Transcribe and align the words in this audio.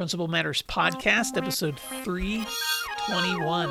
Principal 0.00 0.28
Matters 0.28 0.62
Podcast, 0.62 1.36
episode 1.36 1.78
321. 1.78 3.68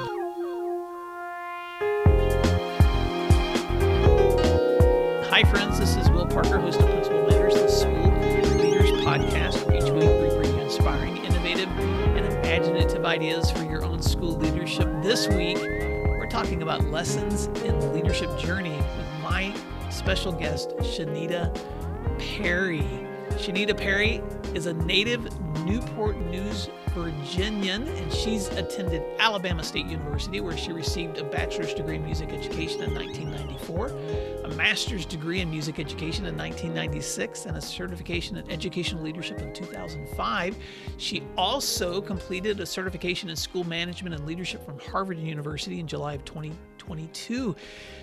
Hi, 5.31 5.44
friends. 5.50 5.79
This 5.79 5.96
is 5.96 6.07
Will 6.12 6.28
Parker, 6.28 6.60
host 6.60 6.79
of 6.81 6.86
Principal 6.86 7.26
Matters, 7.26 7.55
the 7.55 7.68
School 7.68 8.12
Leaders 8.62 8.92
Podcast. 9.04 9.76
Each 9.76 9.89
week 9.89 10.04
we 10.21 10.29
bring 10.38 10.55
you 10.55 10.62
inspiring, 10.62 11.18
innovative, 11.18 11.68
and 11.70 12.24
imaginative 12.28 13.04
ideas 13.06 13.50
for 13.50 13.64
your 13.64 13.84
own 13.84 14.00
school 14.00 14.38
leadership. 14.38 14.88
This 15.02 15.28
week, 15.30 15.58
we're 15.58 16.30
talking 16.30 16.61
about 16.61 16.86
lessons 16.91 17.48
in 17.64 17.80
the 17.80 17.88
leadership 17.88 18.38
journey 18.38 18.77
with 18.77 19.23
my 19.23 19.52
special 19.89 20.32
guest, 20.32 20.77
Shenita 20.77 21.52
Perry. 22.20 22.84
Shenita 23.32 23.75
Perry 23.75 24.21
is 24.54 24.68
a 24.68 24.73
native 24.73 25.27
Newport 25.70 26.17
News 26.31 26.67
Virginian, 26.95 27.88
and 27.88 28.11
she's 28.11 28.47
attended 28.47 29.04
Alabama 29.19 29.64
State 29.64 29.86
University, 29.86 30.42
where 30.42 30.57
she 30.57 30.71
received 30.71 31.19
a 31.19 31.23
bachelor's 31.23 31.75
degree 31.75 31.97
in 31.97 32.04
music 32.04 32.30
education 32.30 32.82
in 32.82 32.92
1994, 32.95 33.88
a 34.45 34.55
master's 34.55 35.05
degree 35.05 35.42
in 35.42 35.52
music 35.52 35.80
education 35.80 36.26
in 36.26 36.36
1996, 36.36 37.45
and 37.45 37.55
a 37.55 37.62
certification 37.62 38.38
in 38.38 38.50
educational 38.50 39.04
leadership 39.04 39.40
in 39.42 39.54
2005. 39.54 40.58
She 40.98 41.22
also 41.38 42.02
completed 42.02 42.59
a 42.59 42.66
certification 42.66 43.30
in 43.30 43.36
school 43.36 43.64
management 43.64 44.16
and 44.16 44.26
leadership 44.26 44.66
from 44.66 44.80
Harvard 44.80 45.20
University 45.20 45.80
in 45.80 45.86
July 45.86 46.16
of 46.16 46.26
2022. 46.26 47.56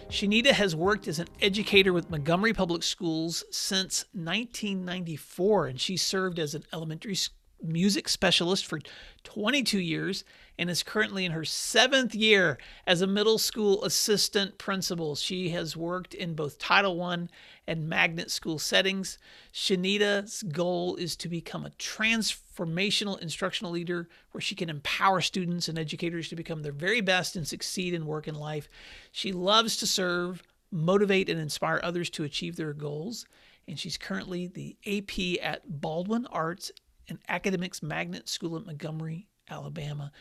Shenita 0.09 0.53
has 0.53 0.77
worked 0.77 1.09
as 1.09 1.19
an 1.19 1.27
educator 1.43 1.93
with 1.93 2.11
Montgomery 2.11 2.53
Public 2.53 2.85
Schools 2.85 3.43
since 3.51 4.05
1994, 4.13 5.67
and 5.67 5.81
she 5.81 5.97
served 5.97 6.39
as 6.39 6.55
an 6.55 6.63
elementary 6.73 7.17
music 7.63 8.09
specialist 8.09 8.67
for 8.67 8.81
22 9.25 9.79
years 9.79 10.25
and 10.59 10.71
is 10.71 10.83
currently 10.83 11.25
in 11.25 11.33
her 11.33 11.45
seventh 11.45 12.15
year 12.15 12.59
as 12.87 13.03
a 13.03 13.07
middle 13.07 13.39
school 13.39 13.85
assistant 13.85 14.59
principal. 14.59 15.15
She 15.15 15.51
has 15.51 15.77
worked 15.77 16.15
in 16.15 16.35
both 16.35 16.59
Title 16.59 17.03
I 17.03 17.27
and 17.67 17.89
magnet 17.89 18.31
school 18.31 18.59
settings. 18.59 19.19
Shenita's 19.53 20.43
goal 20.45 20.97
is 20.97 21.17
to 21.17 21.29
become 21.29 21.67
a 21.67 21.71
transformational 21.71 23.21
instructional 23.21 23.73
leader 23.73 24.09
where 24.33 24.41
she 24.41 24.55
can 24.55 24.71
empower 24.71 25.21
students 25.21 25.69
and 25.69 25.79
educators 25.79 26.29
to 26.29 26.37
become 26.37 26.63
their 26.63 26.73
very 26.73 27.01
best 27.01 27.37
and 27.37 27.47
succeed 27.47 27.93
in 27.93 28.07
work 28.07 28.27
and 28.27 28.37
life. 28.37 28.69
She 29.13 29.33
loves 29.33 29.77
to 29.79 29.87
serve, 29.87 30.43
motivate, 30.71 31.29
and 31.29 31.41
inspire 31.41 31.81
others 31.83 32.09
to 32.11 32.25
achieve 32.25 32.57
their 32.57 32.73
goals. 32.73 33.27
And 33.69 33.79
she's 33.79 33.99
currently 33.99 34.47
the 34.47 34.77
AP 34.87 35.43
at 35.45 35.81
Baldwin 35.81 36.27
Arts 36.27 36.71
and 37.09 37.19
Academics 37.29 37.83
Magnet 37.83 38.29
School 38.29 38.57
at 38.57 38.67
Montgomery, 38.67 39.27
Alabama. 39.49 40.13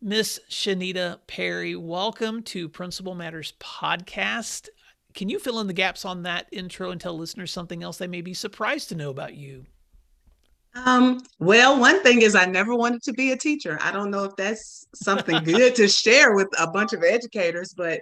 Miss 0.00 0.40
Shenita 0.50 1.18
Perry, 1.26 1.76
welcome 1.76 2.42
to 2.44 2.68
Principal 2.68 3.14
Matters 3.14 3.54
Podcast. 3.60 4.68
Can 5.14 5.28
you 5.28 5.38
fill 5.38 5.60
in 5.60 5.66
the 5.66 5.72
gaps 5.72 6.04
on 6.04 6.22
that 6.22 6.46
intro 6.52 6.90
and 6.90 7.00
tell 7.00 7.16
listeners 7.16 7.52
something 7.52 7.82
else 7.82 7.98
they 7.98 8.06
may 8.06 8.20
be 8.20 8.34
surprised 8.34 8.88
to 8.88 8.94
know 8.94 9.10
about 9.10 9.34
you? 9.34 9.64
Um, 10.74 11.20
well, 11.38 11.78
one 11.78 12.02
thing 12.02 12.22
is 12.22 12.34
I 12.34 12.46
never 12.46 12.74
wanted 12.74 13.02
to 13.02 13.12
be 13.12 13.32
a 13.32 13.36
teacher. 13.36 13.78
I 13.80 13.92
don't 13.92 14.10
know 14.10 14.24
if 14.24 14.34
that's 14.36 14.86
something 14.94 15.44
good 15.44 15.74
to 15.76 15.86
share 15.88 16.34
with 16.34 16.48
a 16.58 16.70
bunch 16.70 16.92
of 16.94 17.04
educators, 17.04 17.74
but 17.76 18.00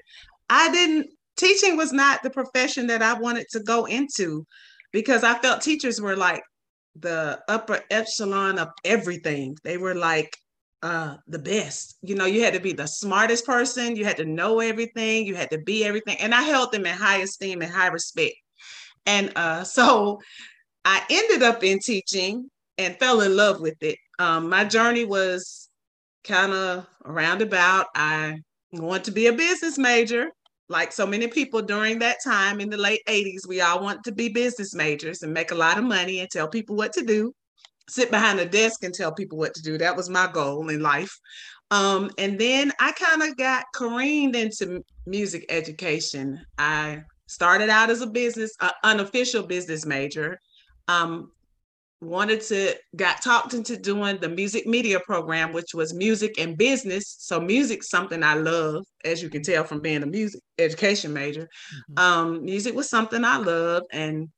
I 0.48 0.70
didn't 0.70 1.10
teaching 1.36 1.76
was 1.76 1.92
not 1.92 2.22
the 2.22 2.30
profession 2.30 2.86
that 2.86 3.02
I 3.02 3.14
wanted 3.14 3.46
to 3.50 3.60
go 3.60 3.86
into 3.86 4.46
because 4.92 5.24
I 5.24 5.38
felt 5.38 5.62
teachers 5.62 6.00
were 6.00 6.16
like 6.16 6.42
the 6.96 7.40
upper 7.48 7.80
echelon 7.90 8.58
of 8.58 8.68
everything. 8.84 9.56
They 9.64 9.76
were 9.76 9.94
like 9.94 10.36
uh 10.82 11.16
the 11.26 11.38
best. 11.38 11.96
You 12.02 12.14
know, 12.14 12.26
you 12.26 12.42
had 12.42 12.54
to 12.54 12.60
be 12.60 12.72
the 12.72 12.86
smartest 12.86 13.46
person, 13.46 13.96
you 13.96 14.04
had 14.04 14.16
to 14.18 14.24
know 14.24 14.60
everything, 14.60 15.26
you 15.26 15.34
had 15.34 15.50
to 15.50 15.58
be 15.58 15.84
everything. 15.84 16.16
And 16.20 16.34
I 16.34 16.42
held 16.42 16.72
them 16.72 16.86
in 16.86 16.94
high 16.94 17.18
esteem 17.18 17.62
and 17.62 17.72
high 17.72 17.88
respect. 17.88 18.34
And 19.06 19.32
uh 19.36 19.64
so 19.76 20.20
I 20.84 21.02
ended 21.10 21.42
up 21.42 21.62
in 21.62 21.78
teaching 21.78 22.50
and 22.78 22.96
fell 22.98 23.20
in 23.20 23.36
love 23.36 23.60
with 23.60 23.76
it. 23.82 23.98
Um, 24.18 24.48
my 24.48 24.64
journey 24.64 25.04
was 25.04 25.68
kind 26.24 26.52
of 26.52 26.86
roundabout. 27.04 27.86
I 27.94 28.36
wanted 28.72 29.04
to 29.04 29.12
be 29.12 29.26
a 29.26 29.32
business 29.32 29.78
major 29.78 30.30
like 30.70 30.92
so 30.92 31.04
many 31.04 31.26
people 31.26 31.60
during 31.60 31.98
that 31.98 32.18
time 32.24 32.60
in 32.60 32.70
the 32.70 32.76
late 32.76 33.02
80s, 33.08 33.46
we 33.46 33.60
all 33.60 33.82
want 33.82 34.04
to 34.04 34.12
be 34.12 34.28
business 34.28 34.72
majors 34.72 35.22
and 35.22 35.34
make 35.34 35.50
a 35.50 35.56
lot 35.56 35.76
of 35.76 35.84
money 35.84 36.20
and 36.20 36.30
tell 36.30 36.46
people 36.46 36.76
what 36.76 36.92
to 36.92 37.04
do, 37.04 37.34
sit 37.88 38.10
behind 38.10 38.38
a 38.38 38.46
desk 38.46 38.84
and 38.84 38.94
tell 38.94 39.12
people 39.12 39.36
what 39.36 39.52
to 39.54 39.62
do. 39.62 39.76
That 39.76 39.96
was 39.96 40.08
my 40.08 40.30
goal 40.32 40.68
in 40.68 40.80
life. 40.80 41.18
Um, 41.72 42.12
and 42.18 42.38
then 42.38 42.72
I 42.78 42.92
kind 42.92 43.22
of 43.22 43.36
got 43.36 43.64
careened 43.74 44.36
into 44.36 44.84
music 45.06 45.44
education. 45.48 46.40
I 46.56 47.02
started 47.26 47.68
out 47.68 47.90
as 47.90 48.00
a 48.00 48.06
business, 48.06 48.54
uh, 48.60 48.70
unofficial 48.84 49.42
business 49.42 49.84
major. 49.84 50.40
Um, 50.86 51.32
wanted 52.00 52.40
to 52.40 52.74
got 52.96 53.20
talked 53.20 53.52
into 53.52 53.76
doing 53.76 54.18
the 54.20 54.28
music 54.28 54.66
media 54.66 54.98
program 55.00 55.52
which 55.52 55.74
was 55.74 55.92
music 55.92 56.40
and 56.40 56.56
business. 56.56 57.16
So 57.18 57.40
music 57.40 57.82
something 57.82 58.22
i 58.22 58.34
love 58.34 58.84
as 59.04 59.22
you 59.22 59.28
can 59.28 59.42
tell 59.42 59.64
from 59.64 59.80
being 59.80 60.02
a 60.02 60.06
music 60.06 60.40
education 60.58 61.12
major. 61.12 61.42
Mm-hmm. 61.42 61.98
um, 61.98 62.44
music 62.44 62.74
was 62.74 62.88
something 62.88 63.24
i 63.24 63.36
love 63.36 63.82
and 63.92 64.28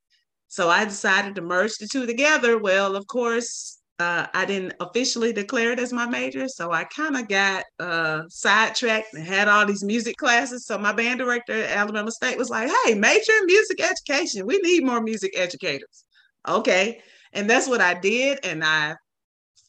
so 0.49 0.69
i 0.69 0.85
decided 0.85 1.37
to 1.37 1.43
merge 1.43 1.77
the 1.79 1.87
two 1.87 2.05
together. 2.05 2.59
Well 2.59 2.97
of 2.97 3.07
course 3.07 3.79
uh, 4.01 4.27
i 4.35 4.45
didn't 4.45 4.75
officially 4.81 5.33
declare 5.33 5.71
it 5.71 5.79
as 5.79 5.93
my 5.93 6.07
major 6.07 6.49
so 6.49 6.73
i 6.73 6.83
kind 6.83 7.17
of 7.17 7.29
got 7.29 7.65
uh, 7.79 8.23
sidetracked 8.29 9.15
and 9.15 9.25
had 9.25 9.47
all 9.47 9.65
these 9.67 9.85
music 9.85 10.17
classes. 10.17 10.67
So 10.67 10.79
my 10.79 10.93
band 10.93 11.21
director 11.21 11.53
at 11.53 11.77
alabama 11.77 12.11
state 12.11 12.39
was 12.39 12.51
like 12.51 12.69
hey 12.85 12.95
major 12.95 13.33
in 13.41 13.47
music 13.47 13.81
education. 13.81 14.47
We 14.47 14.59
need 14.59 14.85
more 14.85 15.01
music 15.01 15.33
educators. 15.37 16.05
Okay 16.49 17.01
and 17.33 17.49
that's 17.49 17.69
what 17.69 17.81
I 17.81 17.95
did. 17.95 18.41
And 18.45 18.65
I 18.65 18.97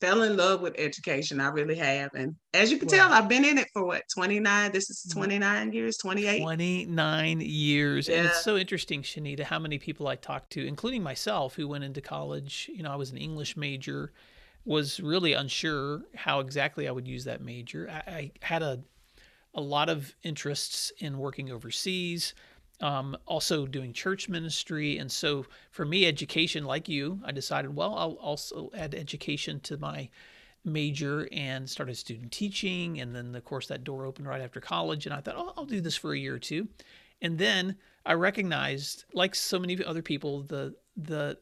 fell 0.04 0.24
in 0.24 0.36
love 0.36 0.62
with 0.62 0.76
education. 0.78 1.40
I 1.40 1.48
really 1.48 1.76
have. 1.76 2.14
And 2.14 2.36
as 2.54 2.72
you 2.72 2.78
can 2.78 2.88
wow. 2.90 3.08
tell, 3.08 3.14
I've 3.14 3.30
been 3.30 3.46
in 3.46 3.58
it 3.58 3.68
for 3.72 3.86
what, 3.86 4.04
29? 4.14 4.72
This 4.74 4.90
is 4.90 5.06
mm-hmm. 5.10 5.20
29 5.20 5.72
years, 5.72 5.98
28? 5.98 6.42
29 6.42 7.42
years. 7.42 8.08
Yeah. 8.10 8.18
And 8.18 8.28
it's 8.28 8.44
so 8.44 8.58
interesting, 8.58 9.02
Shenita, 9.02 9.44
how 9.44 9.60
many 9.60 9.80
people 9.80 10.08
I 10.08 10.16
talked 10.16 10.52
to, 10.54 10.68
including 10.68 11.04
myself, 11.04 11.56
who 11.56 11.70
went 11.70 11.86
into 11.86 12.02
college. 12.02 12.70
You 12.74 12.84
know, 12.84 12.92
I 12.92 12.98
was 12.98 13.12
an 13.12 13.18
English 13.18 13.56
major, 13.56 14.12
was 14.66 15.00
really 15.00 15.34
unsure 15.34 16.02
how 16.16 16.42
exactly 16.42 16.88
I 16.88 16.92
would 16.92 17.08
use 17.08 17.24
that 17.24 17.42
major. 17.42 17.90
I, 17.90 18.12
I 18.12 18.32
had 18.42 18.62
a 18.62 18.84
a 19.56 19.62
lot 19.62 19.90
of 19.90 20.16
interests 20.24 20.92
in 20.98 21.18
working 21.20 21.52
overseas 21.52 22.34
um, 22.84 23.16
also 23.26 23.66
doing 23.66 23.94
church 23.94 24.28
ministry. 24.28 24.98
And 24.98 25.10
so 25.10 25.46
for 25.72 25.86
me, 25.86 26.06
education, 26.06 26.66
like 26.66 26.90
you, 26.90 27.22
I 27.24 27.32
decided, 27.32 27.74
well, 27.74 27.96
I'll 27.96 28.20
also 28.20 28.70
add 28.76 28.94
education 28.94 29.62
to 29.62 29.78
my 29.78 30.10
major 30.66 31.30
and 31.32 31.70
started 31.70 31.96
student 31.96 32.34
teaching. 32.34 33.00
And 33.00 33.16
then, 33.16 33.34
of 33.36 33.46
course, 33.46 33.68
that 33.68 33.86
door 33.86 34.06
opened 34.06 34.28
right 34.28 34.42
after 34.42 34.60
college. 34.60 35.06
And 35.06 35.16
I 35.16 35.22
thought, 35.22 35.36
oh, 35.38 35.54
I'll 35.56 35.66
do 35.66 35.80
this 35.80 35.96
for 35.96 36.12
a 36.12 36.20
year 36.20 36.36
or 36.36 36.40
two. 36.40 36.68
And 37.22 37.38
then 37.38 37.78
I 38.06 38.14
recognized, 38.14 39.06
like 39.14 39.34
so 39.34 39.60
many 39.60 39.82
other 39.82 40.02
people, 40.02 40.42
the, 40.42 40.76
the, 40.98 41.38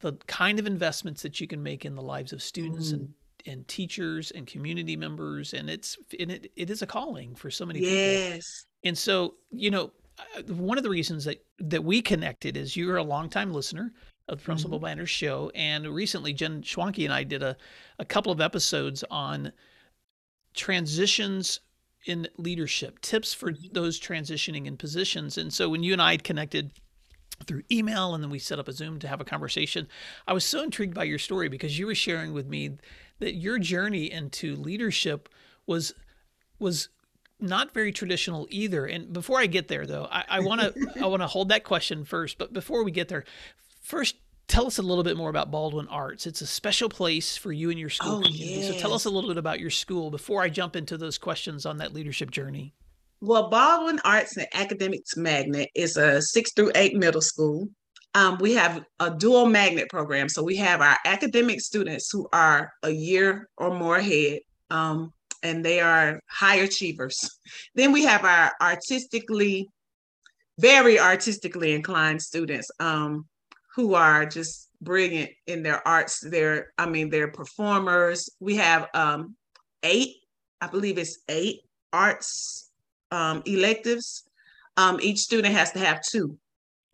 the 0.00 0.12
kind 0.26 0.58
of 0.58 0.66
investments 0.66 1.20
that 1.20 1.42
you 1.42 1.46
can 1.46 1.62
make 1.62 1.84
in 1.84 1.94
the 1.94 2.02
lives 2.02 2.32
of 2.32 2.42
students 2.42 2.88
mm. 2.88 2.94
and 2.94 3.14
and 3.46 3.66
teachers 3.68 4.30
and 4.30 4.46
community 4.46 4.96
members 4.96 5.52
and 5.52 5.68
it's 5.68 5.96
and 6.18 6.30
it, 6.30 6.50
it 6.56 6.70
is 6.70 6.82
a 6.82 6.86
calling 6.86 7.34
for 7.34 7.50
so 7.50 7.66
many 7.66 7.80
yes. 7.80 8.30
people 8.30 8.74
and 8.84 8.96
so, 8.96 9.34
you 9.50 9.70
know, 9.70 9.90
uh, 10.18 10.42
one 10.54 10.78
of 10.78 10.84
the 10.84 10.90
reasons 10.90 11.24
that 11.24 11.44
that 11.58 11.82
we 11.82 12.02
connected 12.02 12.56
is 12.56 12.76
you're 12.76 12.98
a 12.98 13.02
longtime 13.02 13.52
listener 13.52 13.92
of 14.28 14.38
the 14.38 14.44
Principal 14.44 14.78
mm-hmm. 14.78 14.86
Matters 14.86 15.10
show, 15.10 15.50
and 15.54 15.86
recently 15.88 16.32
Jen 16.32 16.62
Schwanke 16.62 17.04
and 17.04 17.12
I 17.12 17.24
did 17.24 17.42
a 17.42 17.56
a 17.98 18.04
couple 18.04 18.30
of 18.30 18.40
episodes 18.40 19.02
on 19.10 19.52
transitions 20.54 21.60
in 22.06 22.28
leadership, 22.36 23.00
tips 23.00 23.32
for 23.32 23.50
mm-hmm. 23.50 23.72
those 23.72 23.98
transitioning 23.98 24.66
in 24.66 24.76
positions. 24.76 25.38
And 25.38 25.52
so 25.52 25.68
when 25.68 25.82
you 25.82 25.94
and 25.94 26.02
I 26.02 26.12
had 26.12 26.24
connected 26.24 26.70
through 27.46 27.62
email 27.72 28.14
and 28.14 28.22
then 28.22 28.30
we 28.30 28.38
set 28.38 28.58
up 28.58 28.68
a 28.68 28.72
Zoom 28.72 28.98
to 29.00 29.08
have 29.08 29.20
a 29.20 29.24
conversation, 29.24 29.88
I 30.28 30.34
was 30.34 30.44
so 30.44 30.62
intrigued 30.62 30.94
by 30.94 31.04
your 31.04 31.18
story 31.18 31.48
because 31.48 31.78
you 31.78 31.86
were 31.86 31.94
sharing 31.94 32.32
with 32.32 32.46
me 32.46 32.76
that 33.18 33.34
your 33.34 33.58
journey 33.58 34.10
into 34.10 34.56
leadership 34.56 35.28
was 35.66 35.94
was 36.58 36.88
not 37.40 37.74
very 37.74 37.92
traditional 37.92 38.46
either. 38.50 38.86
And 38.86 39.12
before 39.12 39.38
I 39.38 39.46
get 39.46 39.68
there, 39.68 39.86
though, 39.86 40.06
I 40.10 40.40
want 40.40 40.60
to 40.60 41.02
I 41.02 41.06
want 41.06 41.22
to 41.22 41.26
hold 41.36 41.48
that 41.50 41.64
question 41.64 42.04
first. 42.04 42.38
But 42.38 42.52
before 42.52 42.84
we 42.84 42.90
get 42.90 43.08
there, 43.08 43.24
first 43.82 44.16
tell 44.46 44.66
us 44.66 44.78
a 44.78 44.82
little 44.82 45.04
bit 45.04 45.16
more 45.16 45.30
about 45.30 45.50
Baldwin 45.50 45.88
Arts. 45.88 46.26
It's 46.26 46.40
a 46.40 46.46
special 46.46 46.88
place 46.88 47.36
for 47.36 47.52
you 47.52 47.70
and 47.70 47.78
your 47.78 47.90
school 47.90 48.18
oh, 48.18 48.22
community. 48.22 48.60
Yes. 48.60 48.74
So 48.74 48.78
tell 48.78 48.92
us 48.92 49.04
a 49.04 49.10
little 49.10 49.30
bit 49.30 49.38
about 49.38 49.60
your 49.60 49.70
school 49.70 50.10
before 50.10 50.42
I 50.42 50.48
jump 50.48 50.76
into 50.76 50.96
those 50.96 51.18
questions 51.18 51.66
on 51.66 51.78
that 51.78 51.92
leadership 51.92 52.30
journey. 52.30 52.74
Well, 53.20 53.48
Baldwin 53.48 54.00
Arts 54.04 54.36
and 54.36 54.46
Academics 54.52 55.16
Magnet 55.16 55.70
is 55.74 55.96
a 55.96 56.20
six 56.20 56.52
through 56.52 56.72
eight 56.74 56.94
middle 56.94 57.22
school. 57.22 57.68
Um, 58.14 58.38
we 58.40 58.54
have 58.54 58.84
a 59.00 59.10
dual 59.10 59.46
magnet 59.46 59.88
program. 59.88 60.28
So 60.28 60.42
we 60.42 60.56
have 60.56 60.80
our 60.80 60.96
academic 61.04 61.60
students 61.60 62.10
who 62.10 62.28
are 62.32 62.72
a 62.82 62.90
year 62.90 63.48
or 63.56 63.76
more 63.76 63.96
ahead, 63.96 64.40
um, 64.70 65.12
and 65.42 65.64
they 65.64 65.80
are 65.80 66.20
high 66.30 66.56
achievers. 66.56 67.38
Then 67.74 67.90
we 67.92 68.04
have 68.04 68.24
our 68.24 68.52
artistically, 68.60 69.68
very 70.58 70.98
artistically 70.98 71.72
inclined 71.74 72.22
students 72.22 72.70
um, 72.78 73.26
who 73.74 73.94
are 73.94 74.24
just 74.24 74.68
brilliant 74.80 75.30
in 75.48 75.64
their 75.64 75.86
arts. 75.86 76.20
They're, 76.20 76.72
I 76.78 76.86
mean, 76.86 77.10
they're 77.10 77.28
performers. 77.32 78.30
We 78.38 78.56
have 78.56 78.88
um, 78.94 79.34
eight, 79.82 80.16
I 80.60 80.68
believe 80.68 80.98
it's 80.98 81.18
eight 81.28 81.62
arts 81.92 82.70
um, 83.10 83.42
electives. 83.44 84.22
Um, 84.76 84.98
each 85.02 85.18
student 85.18 85.54
has 85.54 85.72
to 85.72 85.80
have 85.80 86.02
two 86.02 86.38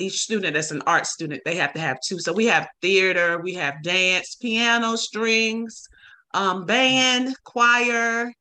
each 0.01 0.21
student 0.21 0.55
that's 0.55 0.71
an 0.71 0.83
art 0.87 1.07
student, 1.07 1.43
they 1.45 1.57
have 1.57 1.73
to 1.75 1.81
have 1.81 2.01
two. 2.01 2.19
So 2.19 2.33
we 2.33 2.47
have 2.47 2.69
theater, 2.81 3.41
we 3.43 3.55
have 3.55 3.83
dance, 3.83 4.35
piano, 4.35 4.97
strings, 4.97 5.89
um, 6.35 6.67
band, 6.67 7.35
choir. 7.45 8.33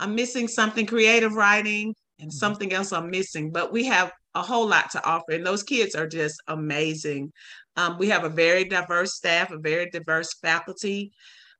I'm 0.00 0.14
missing 0.14 0.48
something, 0.48 0.86
creative 0.86 1.34
writing, 1.34 1.94
and 2.18 2.30
mm-hmm. 2.30 2.36
something 2.36 2.72
else 2.72 2.92
I'm 2.92 3.10
missing, 3.10 3.50
but 3.50 3.72
we 3.72 3.84
have 3.86 4.12
a 4.34 4.42
whole 4.42 4.66
lot 4.66 4.90
to 4.92 5.04
offer. 5.04 5.32
And 5.32 5.46
those 5.46 5.62
kids 5.62 5.94
are 5.94 6.06
just 6.06 6.40
amazing. 6.48 7.32
Um, 7.76 7.98
we 7.98 8.08
have 8.08 8.24
a 8.24 8.28
very 8.28 8.64
diverse 8.64 9.14
staff, 9.14 9.50
a 9.50 9.58
very 9.58 9.90
diverse 9.90 10.34
faculty, 10.40 11.12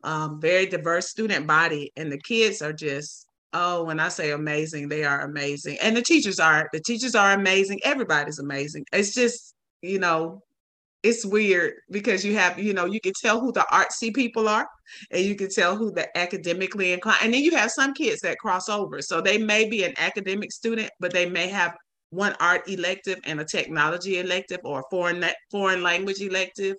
um, 0.05 0.41
very 0.41 0.67
diverse 0.67 1.09
student 1.09 1.47
body, 1.47 1.93
and 1.97 2.11
the 2.11 2.19
kids 2.19 2.63
are 2.63 2.73
just 2.73 3.28
Oh, 3.53 3.85
when 3.85 3.99
I 3.99 4.09
say 4.09 4.33
amazing, 4.33 4.89
they 4.89 5.05
are 5.05 5.23
amazing. 5.23 5.79
And 5.83 5.97
the 5.97 6.03
teachers 6.03 6.39
are, 6.39 6.69
the 6.73 6.81
teachers 6.81 7.15
are 7.15 7.33
amazing. 7.33 7.81
Everybody's 7.83 8.39
amazing. 8.39 8.85
It's 8.93 9.15
just, 9.15 9.55
you 9.81 9.99
know, 9.99 10.43
it's 11.03 11.25
weird 11.25 11.75
because 11.91 12.25
you 12.25 12.37
have, 12.37 12.59
you 12.59 12.75
know, 12.75 12.85
you 12.85 13.01
can 13.01 13.13
tell 13.23 13.41
who 13.41 13.53
the 13.53 13.65
artsy 13.73 14.13
people 14.13 14.49
are 14.49 14.67
and 15.11 15.25
you 15.25 15.35
can 15.35 15.49
tell 15.49 15.77
who 15.77 15.93
the 15.93 16.15
academically 16.19 16.93
inclined. 16.93 17.21
And 17.23 17.33
then 17.33 17.43
you 17.43 17.57
have 17.57 17.71
some 17.71 17.95
kids 17.95 18.21
that 18.23 18.39
cross 18.39 18.69
over. 18.69 19.01
So 19.01 19.21
they 19.21 19.39
may 19.39 19.69
be 19.69 19.85
an 19.85 19.95
academic 19.97 20.53
student, 20.53 20.91
but 21.01 21.13
they 21.13 21.29
may 21.29 21.49
have 21.49 21.75
one 22.11 22.35
art 22.41 22.69
elective 22.69 23.19
and 23.25 23.41
a 23.41 23.45
technology 23.45 24.19
elective 24.19 24.61
or 24.65 24.81
a 24.81 24.85
foreign 24.91 25.25
foreign 25.51 25.83
language 25.83 26.21
elective 26.21 26.77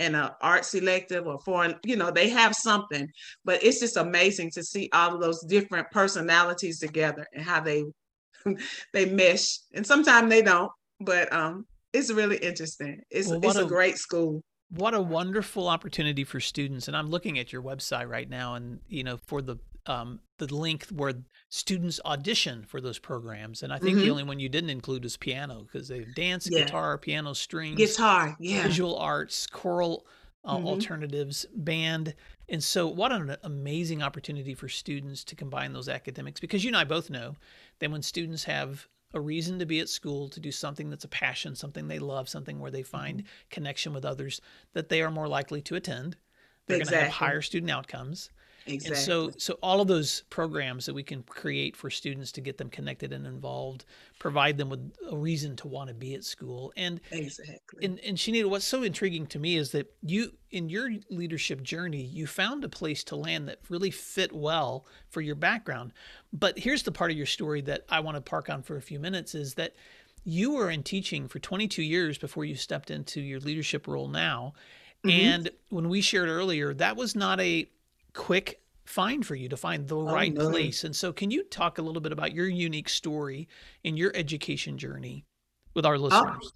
and 0.00 0.16
an 0.16 0.30
art 0.40 0.64
selective 0.64 1.26
or 1.26 1.38
foreign, 1.40 1.76
you 1.84 1.94
know, 1.94 2.10
they 2.10 2.28
have 2.28 2.56
something. 2.56 3.06
But 3.44 3.62
it's 3.62 3.78
just 3.78 3.96
amazing 3.96 4.50
to 4.52 4.64
see 4.64 4.88
all 4.92 5.14
of 5.14 5.20
those 5.20 5.40
different 5.44 5.90
personalities 5.92 6.80
together 6.80 7.26
and 7.32 7.44
how 7.44 7.60
they 7.60 7.84
they 8.92 9.04
mesh. 9.04 9.58
And 9.74 9.86
sometimes 9.86 10.28
they 10.30 10.42
don't, 10.42 10.72
but 10.98 11.32
um 11.32 11.66
it's 11.92 12.10
really 12.10 12.38
interesting. 12.38 13.00
It's 13.10 13.28
well, 13.28 13.40
it's 13.42 13.56
a, 13.56 13.64
a 13.64 13.68
great 13.68 13.98
school 13.98 14.42
what 14.72 14.94
a 14.94 15.00
wonderful 15.00 15.66
opportunity 15.66 16.22
for 16.22 16.38
students 16.38 16.86
and 16.86 16.96
i'm 16.96 17.08
looking 17.08 17.40
at 17.40 17.52
your 17.52 17.60
website 17.60 18.08
right 18.08 18.30
now 18.30 18.54
and 18.54 18.78
you 18.86 19.02
know 19.02 19.16
for 19.26 19.42
the 19.42 19.56
um, 19.86 20.20
the 20.38 20.52
link 20.54 20.86
where 20.86 21.14
students 21.50 22.00
audition 22.04 22.64
for 22.64 22.80
those 22.80 22.98
programs. 22.98 23.62
And 23.62 23.72
I 23.72 23.78
think 23.78 23.96
mm-hmm. 23.96 24.04
the 24.04 24.10
only 24.10 24.22
one 24.22 24.38
you 24.38 24.48
didn't 24.48 24.70
include 24.70 25.02
was 25.02 25.16
piano 25.16 25.66
because 25.70 25.88
they 25.88 25.98
have 25.98 26.14
dance, 26.14 26.48
yeah. 26.50 26.60
guitar, 26.60 26.96
piano, 26.96 27.34
strings, 27.34 27.76
guitar, 27.76 28.36
yeah, 28.38 28.62
visual 28.62 28.96
arts, 28.96 29.46
choral 29.48 30.06
uh, 30.44 30.56
mm-hmm. 30.56 30.66
alternatives, 30.66 31.44
band. 31.54 32.14
And 32.48 32.62
so, 32.62 32.86
what 32.86 33.12
an 33.12 33.36
amazing 33.42 34.00
opportunity 34.00 34.54
for 34.54 34.68
students 34.68 35.24
to 35.24 35.36
combine 35.36 35.72
those 35.72 35.88
academics 35.88 36.40
because 36.40 36.64
you 36.64 36.68
and 36.68 36.76
I 36.76 36.84
both 36.84 37.10
know 37.10 37.34
that 37.80 37.90
when 37.90 38.02
students 38.02 38.44
have 38.44 38.86
a 39.12 39.20
reason 39.20 39.58
to 39.58 39.66
be 39.66 39.80
at 39.80 39.88
school 39.88 40.28
to 40.28 40.38
do 40.38 40.52
something 40.52 40.88
that's 40.88 41.04
a 41.04 41.08
passion, 41.08 41.56
something 41.56 41.88
they 41.88 41.98
love, 41.98 42.28
something 42.28 42.60
where 42.60 42.70
they 42.70 42.84
find 42.84 43.18
mm-hmm. 43.18 43.48
connection 43.50 43.92
with 43.92 44.04
others, 44.04 44.40
that 44.72 44.88
they 44.88 45.02
are 45.02 45.10
more 45.10 45.28
likely 45.28 45.60
to 45.62 45.74
attend. 45.74 46.16
They're 46.66 46.78
exactly. 46.78 46.96
going 46.96 47.06
to 47.06 47.10
have 47.10 47.28
higher 47.28 47.42
student 47.42 47.72
outcomes. 47.72 48.30
Exactly. 48.66 48.96
And 48.96 49.04
so, 49.04 49.30
so 49.38 49.58
all 49.62 49.80
of 49.80 49.88
those 49.88 50.22
programs 50.30 50.86
that 50.86 50.94
we 50.94 51.02
can 51.02 51.22
create 51.22 51.76
for 51.76 51.88
students 51.90 52.30
to 52.32 52.40
get 52.40 52.58
them 52.58 52.68
connected 52.68 53.12
and 53.12 53.26
involved, 53.26 53.86
provide 54.18 54.58
them 54.58 54.68
with 54.68 54.92
a 55.10 55.16
reason 55.16 55.56
to 55.56 55.68
want 55.68 55.88
to 55.88 55.94
be 55.94 56.14
at 56.14 56.24
school. 56.24 56.72
And 56.76 57.00
exactly. 57.10 57.84
And 57.84 57.98
and 58.00 58.16
Shenita, 58.16 58.46
what's 58.46 58.66
so 58.66 58.82
intriguing 58.82 59.26
to 59.28 59.38
me 59.38 59.56
is 59.56 59.72
that 59.72 59.92
you, 60.02 60.32
in 60.50 60.68
your 60.68 60.90
leadership 61.08 61.62
journey, 61.62 62.02
you 62.02 62.26
found 62.26 62.64
a 62.64 62.68
place 62.68 63.02
to 63.04 63.16
land 63.16 63.48
that 63.48 63.60
really 63.68 63.90
fit 63.90 64.32
well 64.32 64.86
for 65.08 65.20
your 65.20 65.36
background. 65.36 65.92
But 66.32 66.58
here's 66.58 66.82
the 66.82 66.92
part 66.92 67.10
of 67.10 67.16
your 67.16 67.26
story 67.26 67.62
that 67.62 67.84
I 67.88 68.00
want 68.00 68.16
to 68.16 68.20
park 68.20 68.50
on 68.50 68.62
for 68.62 68.76
a 68.76 68.82
few 68.82 69.00
minutes: 69.00 69.34
is 69.34 69.54
that 69.54 69.74
you 70.24 70.52
were 70.52 70.70
in 70.70 70.82
teaching 70.82 71.28
for 71.28 71.38
22 71.38 71.82
years 71.82 72.18
before 72.18 72.44
you 72.44 72.54
stepped 72.54 72.90
into 72.90 73.20
your 73.20 73.40
leadership 73.40 73.86
role 73.86 74.08
now. 74.08 74.52
Mm-hmm. 75.04 75.20
And 75.20 75.50
when 75.70 75.88
we 75.88 76.02
shared 76.02 76.28
earlier, 76.28 76.74
that 76.74 76.94
was 76.96 77.16
not 77.16 77.40
a 77.40 77.66
quick 78.14 78.60
find 78.84 79.24
for 79.24 79.34
you 79.34 79.48
to 79.48 79.56
find 79.56 79.86
the 79.86 79.96
oh, 79.96 80.12
right 80.12 80.34
no. 80.34 80.50
place. 80.50 80.84
And 80.84 80.94
so, 80.94 81.12
can 81.12 81.30
you 81.30 81.44
talk 81.44 81.78
a 81.78 81.82
little 81.82 82.00
bit 82.00 82.12
about 82.12 82.34
your 82.34 82.48
unique 82.48 82.88
story 82.88 83.48
in 83.84 83.96
your 83.96 84.12
education 84.14 84.76
journey 84.76 85.24
with 85.74 85.86
our 85.86 85.94
oh, 85.94 85.98
listeners? 85.98 86.38
Oh, 86.42 86.50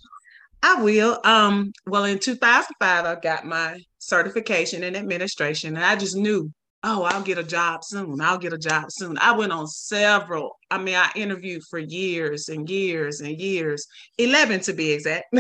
I 0.63 0.83
will. 0.83 1.21
Um, 1.25 1.73
well, 1.87 2.05
in 2.05 2.19
2005, 2.19 3.05
I 3.05 3.21
got 3.21 3.47
my 3.47 3.81
certification 3.99 4.83
in 4.83 4.97
administration, 4.97 5.77
and 5.77 5.85
I 5.85 5.95
just 5.95 6.17
knew, 6.17 6.51
oh, 6.83 7.03
I'll 7.03 7.23
get 7.23 7.39
a 7.39 7.45
job 7.45 7.85
soon. 7.85 8.21
I'll 8.21 8.39
get 8.39 8.53
a 8.53 8.59
job 8.59 8.91
soon. 8.91 9.19
I 9.19 9.37
went 9.37 9.53
on 9.53 9.67
several. 9.67 10.59
I 10.71 10.79
mean, 10.79 10.95
I 10.95 11.11
interviewed 11.15 11.63
for 11.69 11.79
years 11.79 12.49
and 12.49 12.69
years 12.69 13.21
and 13.21 13.39
years, 13.39 13.87
11 14.19 14.61
to 14.61 14.73
be 14.73 14.93
exact. 14.93 15.35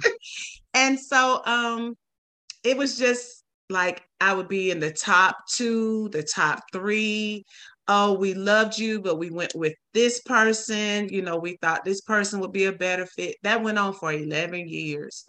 and 0.74 0.98
so, 0.98 1.40
um, 1.46 1.94
it 2.64 2.76
was 2.76 2.98
just 2.98 3.37
like 3.70 4.02
I 4.20 4.32
would 4.32 4.48
be 4.48 4.70
in 4.70 4.80
the 4.80 4.92
top 4.92 5.36
two, 5.48 6.08
the 6.10 6.22
top 6.22 6.62
three. 6.72 7.44
Oh, 7.86 8.14
we 8.14 8.34
loved 8.34 8.78
you, 8.78 9.00
but 9.00 9.18
we 9.18 9.30
went 9.30 9.54
with 9.54 9.74
this 9.94 10.20
person. 10.20 11.08
You 11.08 11.22
know, 11.22 11.36
we 11.36 11.56
thought 11.62 11.84
this 11.84 12.02
person 12.02 12.40
would 12.40 12.52
be 12.52 12.64
a 12.64 12.72
better 12.72 13.06
fit. 13.06 13.36
That 13.42 13.62
went 13.62 13.78
on 13.78 13.94
for 13.94 14.12
11 14.12 14.68
years. 14.68 15.24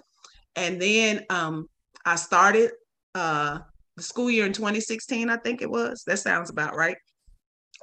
And 0.55 0.81
then 0.81 1.25
um, 1.29 1.69
I 2.05 2.15
started 2.15 2.71
uh, 3.15 3.59
the 3.95 4.03
school 4.03 4.29
year 4.29 4.45
in 4.45 4.53
2016, 4.53 5.29
I 5.29 5.37
think 5.37 5.61
it 5.61 5.69
was. 5.69 6.03
That 6.05 6.19
sounds 6.19 6.49
about 6.49 6.75
right. 6.75 6.97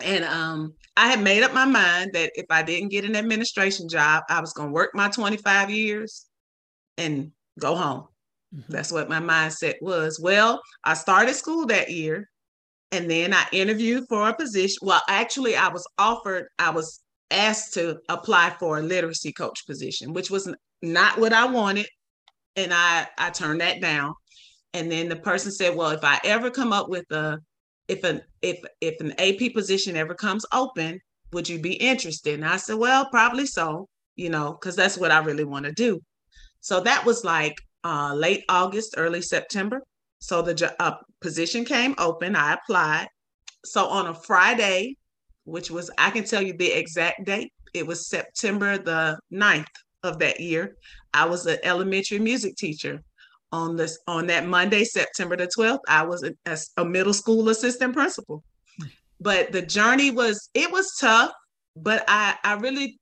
And 0.03 0.25
um, 0.25 0.75
I 0.97 1.09
had 1.09 1.23
made 1.23 1.43
up 1.43 1.55
my 1.55 1.65
mind 1.65 2.11
that 2.13 2.33
if 2.35 2.47
I 2.51 2.63
didn't 2.63 2.91
get 2.91 3.07
an 3.07 3.17
administration 3.17 3.89
job, 3.89 4.25
I 4.29 4.41
was 4.41 4.53
going 4.53 4.69
to 4.69 4.75
work 4.75 4.91
my 4.95 5.09
25 5.09 5.71
years 5.71 6.27
and 6.99 7.33
go 7.59 7.75
home. 7.77 8.09
Mm-hmm. 8.55 8.73
That's 8.73 8.93
what 8.93 9.09
my 9.09 9.21
mindset 9.21 9.75
was. 9.81 10.21
Well, 10.21 10.61
I 10.85 10.95
started 10.95 11.35
school 11.35 11.67
that 11.67 11.91
year 11.91 12.29
and 12.93 13.11
then 13.11 13.33
I 13.33 13.45
interviewed 13.53 14.05
for 14.09 14.29
a 14.29 14.35
position. 14.35 14.79
Well, 14.83 15.03
actually, 15.09 15.57
I 15.57 15.69
was 15.69 15.87
offered, 15.99 16.49
I 16.59 16.71
was 16.71 17.03
asked 17.31 17.75
to 17.75 17.99
apply 18.09 18.55
for 18.59 18.79
a 18.79 18.83
literacy 18.83 19.33
coach 19.33 19.67
position, 19.67 20.13
which 20.13 20.31
was 20.31 20.53
not 20.83 21.19
what 21.19 21.33
I 21.33 21.47
wanted. 21.47 21.89
And 22.55 22.73
I, 22.73 23.07
I 23.19 23.31
turned 23.31 23.61
that 23.61 23.81
down. 23.81 24.15
And 24.73 24.91
then 24.91 25.09
the 25.09 25.17
person 25.17 25.51
said, 25.51 25.75
Well, 25.75 25.91
if 25.91 26.05
I 26.05 26.21
ever 26.25 26.51
come 26.51 26.73
up 26.73 26.89
with 26.89 27.11
a 27.11 27.39
if 27.89 28.05
an 28.05 28.23
if 28.43 28.59
if 28.81 29.01
an 29.01 29.13
AP 29.19 29.55
position 29.55 29.97
ever 29.97 30.15
comes 30.15 30.45
open, 30.53 31.01
would 31.33 31.49
you 31.49 31.59
be 31.59 31.75
interested? 31.75 32.35
And 32.35 32.45
I 32.45 32.57
said, 32.57 32.77
Well, 32.77 33.09
probably 33.11 33.47
so, 33.47 33.89
you 34.17 34.29
know, 34.29 34.53
because 34.53 34.77
that's 34.77 34.99
what 34.99 35.11
I 35.11 35.19
really 35.19 35.45
want 35.45 35.65
to 35.67 35.73
do. 35.73 36.01
So 36.61 36.81
that 36.81 37.05
was 37.07 37.25
like 37.25 37.55
uh, 37.87 38.13
late 38.15 38.45
August, 38.49 38.95
early 38.97 39.23
September. 39.23 39.81
So 40.19 40.43
the 40.43 40.75
uh, 40.81 40.97
position 41.21 41.65
came 41.65 41.95
open. 41.99 42.35
I 42.35 42.55
applied. 42.55 43.07
So 43.65 43.87
on 43.87 44.09
a 44.09 44.15
Friday, 44.15 44.97
which 45.45 45.71
was, 45.71 45.89
I 45.97 46.11
can 46.11 46.25
tell 46.25 46.43
you 46.43 46.57
the 46.57 46.73
exact 46.73 47.25
date, 47.25 47.53
it 47.75 47.87
was 47.87 48.09
September 48.09 48.77
the 48.77 49.19
9th 49.33 49.67
of 50.03 50.19
that 50.19 50.41
year. 50.41 50.77
I 51.15 51.27
was 51.27 51.47
an 51.47 51.59
elementary 51.63 52.19
music 52.19 52.57
teacher. 52.57 53.03
On 53.53 53.77
this 53.77 53.97
on 54.09 54.27
that 54.27 54.45
Monday, 54.49 54.83
September 54.83 55.37
the 55.37 55.49
12th, 55.57 55.79
I 55.89 56.03
was 56.03 56.25
a, 56.25 56.59
a 56.77 56.85
middle 56.85 57.15
school 57.15 57.49
assistant 57.49 57.95
principal. 57.95 58.43
But 59.21 59.53
the 59.53 59.63
journey 59.63 60.11
was 60.11 60.51
it 60.53 60.71
was 60.73 60.97
tough, 61.01 61.31
but 61.77 62.05
I 62.09 62.35
I 62.43 62.55
really 62.55 62.99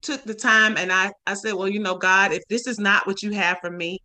took 0.00 0.22
the 0.22 0.32
time 0.34 0.76
and 0.76 0.92
I 0.92 1.10
I 1.26 1.34
said, 1.34 1.54
well, 1.54 1.68
you 1.68 1.80
know, 1.80 1.96
God, 1.96 2.32
if 2.32 2.44
this 2.48 2.68
is 2.68 2.78
not 2.78 3.04
what 3.08 3.22
you 3.24 3.32
have 3.32 3.58
for 3.60 3.70
me, 3.70 3.98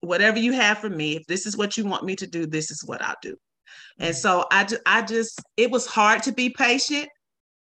whatever 0.00 0.38
you 0.38 0.52
have 0.52 0.78
for 0.78 0.90
me, 0.90 1.16
if 1.16 1.26
this 1.26 1.46
is 1.46 1.56
what 1.56 1.76
you 1.76 1.84
want 1.84 2.04
me 2.04 2.16
to 2.16 2.26
do, 2.26 2.46
this 2.46 2.70
is 2.70 2.82
what 2.84 3.02
I'll 3.02 3.16
do. 3.22 3.36
And 3.98 4.14
mm. 4.14 4.18
so 4.18 4.46
I, 4.50 4.66
I 4.86 5.02
just, 5.02 5.40
it 5.56 5.70
was 5.70 5.86
hard 5.86 6.22
to 6.24 6.32
be 6.32 6.50
patient, 6.50 7.08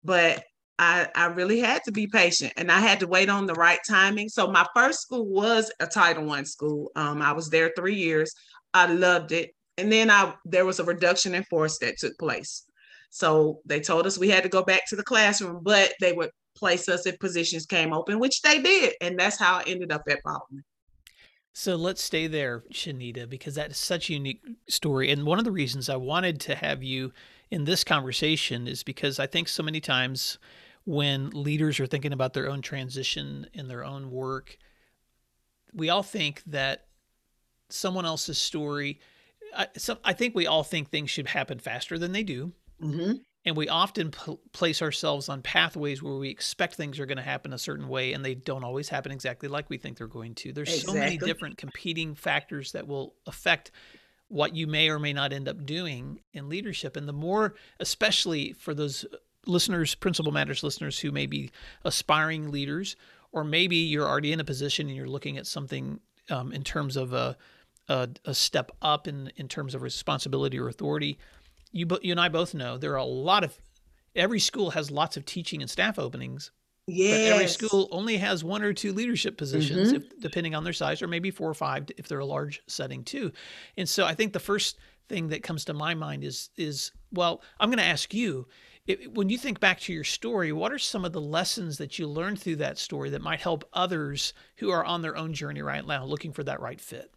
but 0.05 0.43
I, 0.79 1.09
I 1.15 1.27
really 1.27 1.61
had 1.61 1.85
to 1.85 1.93
be 1.93 2.07
patient 2.07 2.53
and 2.57 2.71
I 2.73 2.81
had 2.81 3.01
to 3.01 3.07
wait 3.07 3.29
on 3.29 3.47
the 3.47 3.55
right 3.55 3.79
timing. 3.89 4.29
So 4.29 4.51
my 4.51 4.67
first 4.75 5.03
school 5.03 5.27
was 5.27 5.71
a 5.81 5.87
Title 5.87 6.25
One 6.25 6.45
school. 6.45 6.91
Um, 6.97 7.23
I 7.23 7.33
was 7.33 7.51
there 7.51 7.73
three 7.77 7.95
years. 7.95 8.33
I 8.75 8.87
loved 8.87 9.33
it. 9.33 9.51
And 9.79 9.93
then 9.93 10.11
I 10.11 10.35
there 10.45 10.65
was 10.65 10.81
a 10.81 10.85
reduction 10.85 11.35
in 11.35 11.45
force 11.45 11.79
that 11.79 11.99
took 11.99 12.19
place. 12.19 12.65
So 13.11 13.61
they 13.67 13.81
told 13.81 14.07
us 14.07 14.19
we 14.19 14.31
had 14.31 14.43
to 14.43 14.49
go 14.49 14.63
back 14.63 14.89
to 14.89 14.97
the 14.97 15.03
classroom, 15.03 15.61
but 15.63 15.93
they 16.01 16.13
would 16.13 16.31
place 16.57 16.89
us 16.89 17.07
if 17.07 17.19
positions 17.19 17.67
came 17.67 17.93
open, 17.93 18.19
which 18.19 18.41
they 18.43 18.61
did. 18.61 18.95
And 19.01 19.19
that's 19.19 19.39
how 19.39 19.59
I 19.59 19.65
ended 19.67 19.93
up 19.93 20.03
at 20.09 20.23
Baldwin. 20.25 20.65
So 21.53 21.77
let's 21.77 22.03
stay 22.03 22.27
there, 22.27 22.65
Shenita, 22.73 23.29
because 23.29 23.57
that 23.57 23.71
is 23.71 23.77
such 23.77 24.09
a 24.09 24.15
unique 24.15 24.43
story. 24.69 25.11
And 25.11 25.27
one 25.27 25.39
of 25.39 25.45
the 25.45 25.53
reasons 25.53 25.89
I 25.89 25.97
wanted 25.97 26.41
to 26.41 26.55
have 26.55 26.83
you 26.83 27.13
in 27.51 27.65
this 27.65 27.85
conversation 27.85 28.67
is 28.67 28.83
because 28.83 29.19
I 29.19 29.27
think 29.27 29.49
so 29.49 29.63
many 29.63 29.81
times 29.81 30.39
when 30.85 31.31
leaders 31.31 31.79
are 31.79 31.87
thinking 31.87 32.13
about 32.13 32.33
their 32.33 32.51
own 32.51 32.63
transition 32.63 33.47
in 33.53 33.69
their 33.69 33.85
own 33.85 34.11
work, 34.11 34.57
we 35.75 35.91
all 35.91 36.03
think 36.03 36.43
that 36.47 36.87
someone 37.69 38.07
else's 38.07 38.39
story. 38.39 38.99
I, 39.55 39.69
so 39.77 39.99
I 40.05 40.15
think 40.15 40.35
we 40.35 40.47
all 40.47 40.65
think 40.65 40.89
things 40.89 41.11
should 41.11 41.29
happen 41.29 41.59
faster 41.59 41.99
than 41.99 42.13
they 42.13 42.23
do. 42.23 42.53
Mm-hmm. 42.83 43.13
And 43.45 43.57
we 43.57 43.69
often 43.69 44.13
p- 44.13 44.39
place 44.53 44.83
ourselves 44.83 45.29
on 45.29 45.43
pathways 45.43 46.03
where 46.03 46.15
we 46.15 46.29
expect 46.29 46.77
things 46.77 47.01
are 47.01 47.07
going 47.07 47.17
to 47.17 47.25
happen 47.25 47.53
a 47.53 47.59
certain 47.59 47.89
way, 47.89 48.13
and 48.13 48.25
they 48.25 48.35
don't 48.35 48.63
always 48.63 48.89
happen 48.89 49.11
exactly 49.11 49.49
like 49.49 49.69
we 49.69 49.79
think 49.79 49.99
they're 49.99 50.07
going 50.07 50.35
to. 50.37 50.53
There's 50.53 50.69
exactly. 50.69 50.95
so 50.95 50.99
many 50.99 51.19
different 51.19 51.57
competing 51.57 52.15
factors 52.15 52.73
that 52.73 52.87
will 52.87 53.15
affect 53.27 53.73
what 54.29 54.55
you 54.55 54.67
may 54.67 54.89
or 54.89 54.99
may 54.99 55.13
not 55.13 55.33
end 55.33 55.49
up 55.49 55.67
doing 55.67 56.21
in 56.33 56.49
leadership. 56.49 56.97
And 56.97 57.07
the 57.09 57.13
more, 57.13 57.55
especially 57.81 58.53
for 58.55 58.75
those 58.75 59.05
listeners, 59.47 59.95
Principal 59.95 60.33
Matters 60.33 60.63
listeners 60.63 60.99
who 60.99 61.11
may 61.11 61.27
be 61.27 61.51
aspiring 61.85 62.51
leaders, 62.51 62.97
or 63.33 63.45
maybe 63.45 63.77
you're 63.77 64.07
already 64.07 64.33
in 64.33 64.41
a 64.41 64.45
position 64.45 64.87
and 64.87 64.97
you're 64.97 65.09
looking 65.09 65.37
at 65.37 65.47
something 65.47 66.01
um, 66.31 66.53
in 66.53 66.63
terms 66.63 66.97
of 66.97 67.13
a, 67.13 67.37
a, 67.89 68.09
a 68.25 68.35
step 68.35 68.71
up 68.81 69.09
in, 69.09 69.33
in 69.37 69.49
terms 69.49 69.75
of 69.75 69.83
responsibility 69.83 70.59
or 70.59 70.69
authority 70.69 71.19
you, 71.73 71.87
you 72.03 72.13
and 72.13 72.21
I 72.21 72.29
both 72.29 72.55
know 72.55 72.79
there 72.79 72.93
are 72.93 72.97
a 72.97 73.05
lot 73.05 73.45
of 73.45 73.59
every 74.15 74.41
school 74.41 74.71
has 74.71 74.91
lots 74.91 75.17
of 75.17 75.25
teaching 75.25 75.61
and 75.63 75.71
staff 75.71 75.99
openings. 75.99 76.51
Yes. 76.87 77.29
But 77.29 77.35
every 77.35 77.49
school 77.49 77.89
only 77.93 78.17
has 78.17 78.43
one 78.43 78.63
or 78.63 78.73
two 78.73 78.93
leadership 78.93 79.37
positions, 79.37 79.93
mm-hmm. 79.93 80.03
if, 80.03 80.21
depending 80.21 80.55
on 80.55 80.65
their 80.65 80.73
size, 80.73 81.01
or 81.01 81.07
maybe 81.07 81.31
four 81.31 81.49
or 81.49 81.55
five 81.55 81.87
if 81.97 82.09
they're 82.09 82.19
a 82.19 82.25
large 82.25 82.61
setting 82.67 83.05
too. 83.05 83.33
And 83.77 83.89
so 83.89 84.05
I 84.05 84.15
think 84.15 84.33
the 84.33 84.41
first 84.41 84.79
thing 85.09 85.29
that 85.29 85.43
comes 85.43 85.65
to 85.67 85.75
my 85.75 85.95
mind 85.95 86.25
is 86.25 86.51
is 86.57 86.93
well, 87.13 87.43
I'm 87.61 87.69
going 87.69 87.79
to 87.79 87.85
ask 87.85 88.13
you. 88.13 88.47
It, 88.85 89.15
when 89.15 89.29
you 89.29 89.39
think 89.39 89.61
back 89.61 89.79
to 89.83 89.93
your 89.93 90.03
story, 90.03 90.51
what 90.51 90.73
are 90.73 90.79
some 90.79 91.05
of 91.05 91.13
the 91.13 91.21
lessons 91.21 91.79
that 91.79 92.01
you 92.01 92.09
learned 92.09 92.41
through 92.41 92.57
that 92.57 92.79
story 92.79 93.11
that 93.11 93.23
might 93.23 93.39
help 93.39 93.65
others 93.73 94.33
who 94.57 94.71
are 94.71 94.85
on 94.85 95.03
their 95.03 95.17
own 95.17 95.33
journey 95.33 95.63
right 95.63 95.87
now 95.87 96.05
looking 96.05 96.33
for 96.33 96.43
that 96.43 96.61
right 96.61 96.81
fit? 96.81 97.15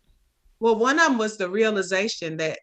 Well, 0.59 0.75
one 0.75 0.99
of 0.99 1.07
them 1.07 1.17
was 1.17 1.37
the 1.37 1.49
realization 1.49 2.37
that 2.37 2.59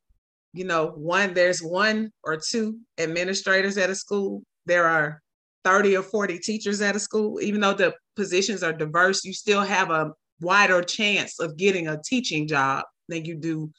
you 0.53 0.65
know, 0.65 0.89
one, 0.89 1.35
there's 1.35 1.63
one 1.63 2.11
or 2.23 2.37
two 2.37 2.79
administrators 2.99 3.79
at 3.79 3.91
a 3.91 3.95
school. 3.95 4.43
There 4.67 4.87
are 4.87 5.21
30 5.65 5.97
or 5.97 6.03
40 6.03 6.39
teachers 6.39 6.81
at 6.81 6.97
a 6.97 7.01
school. 7.01 7.41
Even 7.41 7.61
though 7.61 7.75
the 7.75 7.95
positions 8.17 8.63
are 8.63 8.73
diverse, 8.73 9.25
you 9.25 9.33
still 9.33 9.63
have 9.63 9.91
a 9.91 10.13
wider 10.41 10.83
chance 10.83 11.41
of 11.41 11.57
getting 11.57 11.89
a 11.89 12.01
teaching 12.05 12.47
job 12.47 12.85
than 13.09 13.25
you 13.25 13.37
do 13.37 13.71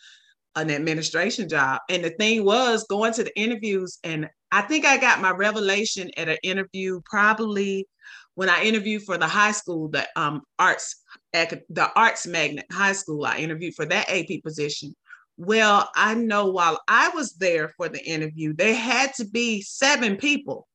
an 0.55 0.71
administration 0.71 1.49
job. 1.49 1.81
And 1.89 2.03
the 2.03 2.11
thing 2.11 2.43
was 2.43 2.85
going 2.85 3.13
to 3.13 3.23
the 3.23 3.37
interviews, 3.39 3.99
and 4.03 4.29
I 4.51 4.61
think 4.61 4.85
I 4.85 4.97
got 4.97 5.21
my 5.21 5.31
revelation 5.31 6.11
at 6.15 6.29
an 6.29 6.37
interview 6.43 7.01
probably 7.05 7.87
when 8.35 8.49
I 8.49 8.63
interviewed 8.63 9.03
for 9.03 9.17
the 9.17 9.27
high 9.27 9.51
school, 9.51 9.89
the 9.89 10.07
um, 10.15 10.41
arts, 10.59 11.01
the 11.33 11.91
arts 11.95 12.27
magnet 12.27 12.65
high 12.71 12.93
school. 12.93 13.25
I 13.25 13.37
interviewed 13.37 13.75
for 13.75 13.85
that 13.85 14.09
AP 14.09 14.43
position. 14.43 14.95
Well, 15.37 15.89
I 15.95 16.13
know 16.13 16.47
while 16.47 16.79
I 16.87 17.09
was 17.09 17.33
there 17.33 17.69
for 17.69 17.89
the 17.89 18.03
interview, 18.05 18.53
there 18.53 18.75
had 18.75 19.13
to 19.15 19.25
be 19.25 19.61
seven 19.61 20.15
people 20.17 20.67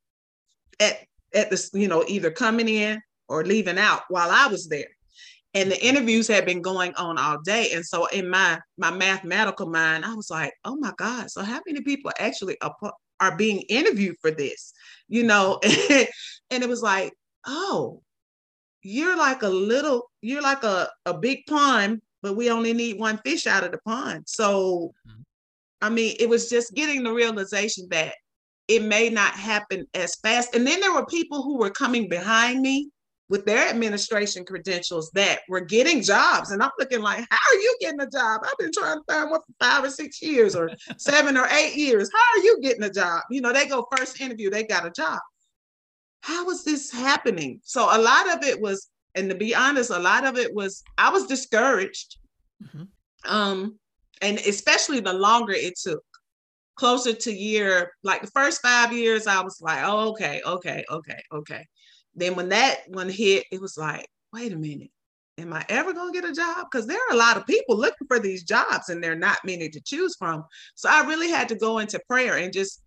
at 0.80 0.98
at 1.34 1.50
this, 1.50 1.70
you 1.74 1.88
know, 1.88 2.04
either 2.08 2.30
coming 2.30 2.68
in 2.68 3.00
or 3.28 3.44
leaving 3.44 3.78
out 3.78 4.02
while 4.08 4.30
I 4.30 4.46
was 4.48 4.68
there. 4.68 4.88
And 5.54 5.70
the 5.70 5.84
interviews 5.84 6.28
had 6.28 6.44
been 6.44 6.62
going 6.62 6.94
on 6.94 7.18
all 7.18 7.40
day. 7.40 7.70
And 7.72 7.84
so 7.84 8.06
in 8.06 8.28
my 8.28 8.58
my 8.76 8.90
mathematical 8.90 9.68
mind, 9.68 10.04
I 10.04 10.14
was 10.14 10.30
like, 10.30 10.52
oh 10.64 10.76
my 10.76 10.92
God, 10.96 11.30
so 11.30 11.42
how 11.42 11.60
many 11.66 11.82
people 11.82 12.10
actually 12.18 12.60
are, 12.60 12.74
are 13.20 13.36
being 13.36 13.60
interviewed 13.68 14.16
for 14.20 14.30
this? 14.30 14.72
You 15.08 15.22
know, 15.22 15.60
and 16.50 16.62
it 16.62 16.68
was 16.68 16.82
like, 16.82 17.12
oh, 17.46 18.02
you're 18.82 19.16
like 19.16 19.42
a 19.42 19.48
little, 19.48 20.10
you're 20.20 20.42
like 20.42 20.64
a, 20.64 20.88
a 21.06 21.14
big 21.14 21.46
pond 21.46 22.00
but 22.22 22.37
we 22.37 22.50
only 22.50 22.72
need 22.72 22.98
one 22.98 23.18
fish 23.18 23.46
out 23.46 23.64
of 23.64 23.72
the 23.72 23.78
pond. 23.78 24.25
So, 24.26 24.92
mm-hmm. 25.06 25.22
I 25.80 25.90
mean, 25.90 26.16
it 26.18 26.28
was 26.28 26.50
just 26.50 26.75
getting 26.75 27.02
the 27.02 27.12
realization 27.12 27.87
that 27.90 28.14
it 28.66 28.82
may 28.82 29.08
not 29.08 29.32
happen 29.32 29.87
as 29.94 30.14
fast. 30.16 30.54
And 30.54 30.66
then 30.66 30.80
there 30.80 30.92
were 30.92 31.06
people 31.06 31.42
who 31.42 31.58
were 31.58 31.70
coming 31.70 32.08
behind 32.08 32.60
me 32.60 32.90
with 33.28 33.44
their 33.44 33.68
administration 33.68 34.44
credentials 34.44 35.10
that 35.12 35.40
were 35.48 35.60
getting 35.60 36.02
jobs. 36.02 36.50
And 36.50 36.62
I'm 36.62 36.70
looking 36.78 37.02
like, 37.02 37.26
how 37.30 37.50
are 37.50 37.60
you 37.60 37.76
getting 37.80 38.00
a 38.00 38.10
job? 38.10 38.40
I've 38.44 38.58
been 38.58 38.72
trying 38.72 38.98
to 38.98 39.04
find 39.12 39.30
one 39.30 39.40
for 39.40 39.54
five 39.60 39.84
or 39.84 39.90
six 39.90 40.22
years 40.22 40.56
or 40.56 40.70
seven 40.98 41.37
or 41.37 41.46
eight 41.46 41.76
years. 41.76 42.10
How 42.12 42.38
are 42.38 42.44
you 42.44 42.58
getting 42.62 42.82
a 42.82 42.90
job? 42.90 43.22
You 43.30 43.40
know, 43.40 43.52
they 43.52 43.66
go 43.66 43.87
first 43.96 44.20
interview, 44.20 44.50
they 44.50 44.64
got 44.64 44.87
a 44.87 44.90
job. 44.90 45.18
How 46.22 46.48
is 46.50 46.64
this 46.64 46.90
happening? 46.90 47.60
So 47.64 47.82
a 47.84 48.00
lot 48.00 48.34
of 48.34 48.42
it 48.42 48.60
was 48.60 48.88
and 49.18 49.28
to 49.30 49.37
be 49.37 49.54
honest, 49.54 49.90
a 49.90 49.98
lot 49.98 50.25
of 50.25 50.37
it 50.37 50.54
was 50.54 50.82
I 50.96 51.10
was 51.10 51.26
discouraged. 51.26 52.16
Mm-hmm. 52.62 52.84
Um, 53.30 53.78
and 54.22 54.38
especially 54.38 55.00
the 55.00 55.12
longer 55.12 55.52
it 55.52 55.78
took, 55.78 56.02
closer 56.76 57.12
to 57.12 57.32
year, 57.32 57.92
like 58.02 58.22
the 58.22 58.30
first 58.30 58.62
five 58.62 58.92
years, 58.92 59.26
I 59.26 59.42
was 59.42 59.60
like, 59.60 59.80
oh, 59.84 60.10
okay, 60.10 60.40
okay, 60.46 60.84
okay, 60.90 61.20
okay. 61.32 61.66
Then 62.14 62.34
when 62.34 62.48
that 62.50 62.78
one 62.88 63.08
hit, 63.08 63.46
it 63.52 63.60
was 63.60 63.76
like, 63.76 64.06
wait 64.32 64.52
a 64.52 64.56
minute, 64.56 64.90
am 65.38 65.52
I 65.52 65.64
ever 65.68 65.92
gonna 65.92 66.12
get 66.12 66.25
a 66.25 66.32
job? 66.32 66.66
Because 66.70 66.87
there 66.87 66.98
are 67.08 67.14
a 67.14 67.18
lot 67.18 67.37
of 67.37 67.46
people 67.46 67.76
looking 67.76 68.06
for 68.06 68.18
these 68.18 68.44
jobs 68.44 68.88
and 68.88 69.02
there 69.02 69.12
are 69.12 69.16
not 69.16 69.44
many 69.44 69.68
to 69.68 69.80
choose 69.80 70.14
from. 70.16 70.44
So 70.75 70.88
I 70.88 71.04
really 71.06 71.28
had 71.28 71.48
to 71.48 71.56
go 71.56 71.78
into 71.78 72.00
prayer 72.08 72.37
and 72.37 72.52
just 72.52 72.82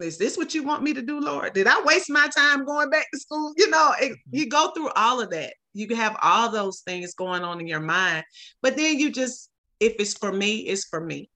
is 0.00 0.16
this 0.16 0.36
what 0.36 0.54
you 0.54 0.62
want 0.62 0.82
me 0.82 0.94
to 0.94 1.02
do, 1.02 1.20
Lord? 1.20 1.52
Did 1.52 1.66
I 1.66 1.82
waste 1.82 2.10
my 2.10 2.28
time 2.28 2.64
going 2.64 2.90
back 2.90 3.06
to 3.12 3.20
school? 3.20 3.52
You 3.56 3.68
know, 3.70 3.92
it, 4.00 4.12
mm-hmm. 4.12 4.36
you 4.36 4.48
go 4.48 4.70
through 4.74 4.90
all 4.96 5.20
of 5.20 5.30
that. 5.30 5.52
You 5.72 5.86
can 5.86 5.96
have 5.96 6.16
all 6.22 6.50
those 6.50 6.80
things 6.80 7.14
going 7.14 7.42
on 7.42 7.60
in 7.60 7.66
your 7.66 7.80
mind, 7.80 8.24
but 8.62 8.76
then 8.76 8.98
you 8.98 9.10
just, 9.10 9.50
if 9.78 9.94
it's 9.98 10.14
for 10.14 10.32
me, 10.32 10.58
it's 10.58 10.84
for 10.84 11.00
me. 11.00 11.30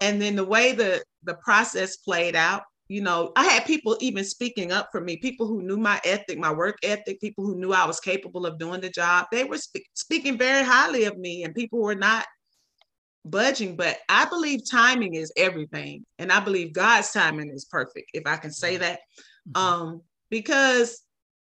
And 0.00 0.20
then 0.20 0.36
the 0.36 0.44
way 0.44 0.72
the 0.72 1.02
the 1.24 1.34
process 1.34 1.96
played 1.96 2.34
out, 2.34 2.62
you 2.88 3.02
know, 3.02 3.32
I 3.36 3.44
had 3.44 3.66
people 3.66 3.96
even 4.00 4.24
speaking 4.24 4.72
up 4.72 4.88
for 4.90 5.00
me, 5.00 5.16
people 5.16 5.46
who 5.46 5.62
knew 5.62 5.76
my 5.76 6.00
ethic, 6.04 6.38
my 6.38 6.52
work 6.52 6.76
ethic, 6.82 7.20
people 7.20 7.44
who 7.44 7.56
knew 7.56 7.72
I 7.72 7.86
was 7.86 8.00
capable 8.00 8.46
of 8.46 8.58
doing 8.58 8.80
the 8.80 8.90
job. 8.90 9.26
They 9.30 9.44
were 9.44 9.58
spe- 9.58 9.88
speaking 9.94 10.38
very 10.38 10.64
highly 10.64 11.04
of 11.04 11.18
me, 11.18 11.44
and 11.44 11.54
people 11.54 11.80
were 11.80 11.94
not 11.94 12.26
budging, 13.24 13.76
but 13.76 13.98
I 14.08 14.24
believe 14.24 14.68
timing 14.68 15.14
is 15.14 15.32
everything. 15.36 16.04
And 16.18 16.32
I 16.32 16.40
believe 16.40 16.72
God's 16.72 17.12
timing 17.12 17.50
is 17.50 17.66
perfect, 17.66 18.10
if 18.14 18.22
I 18.26 18.36
can 18.36 18.50
say 18.50 18.78
that. 18.78 19.00
Mm-hmm. 19.48 19.56
Um, 19.56 20.02
because 20.30 21.02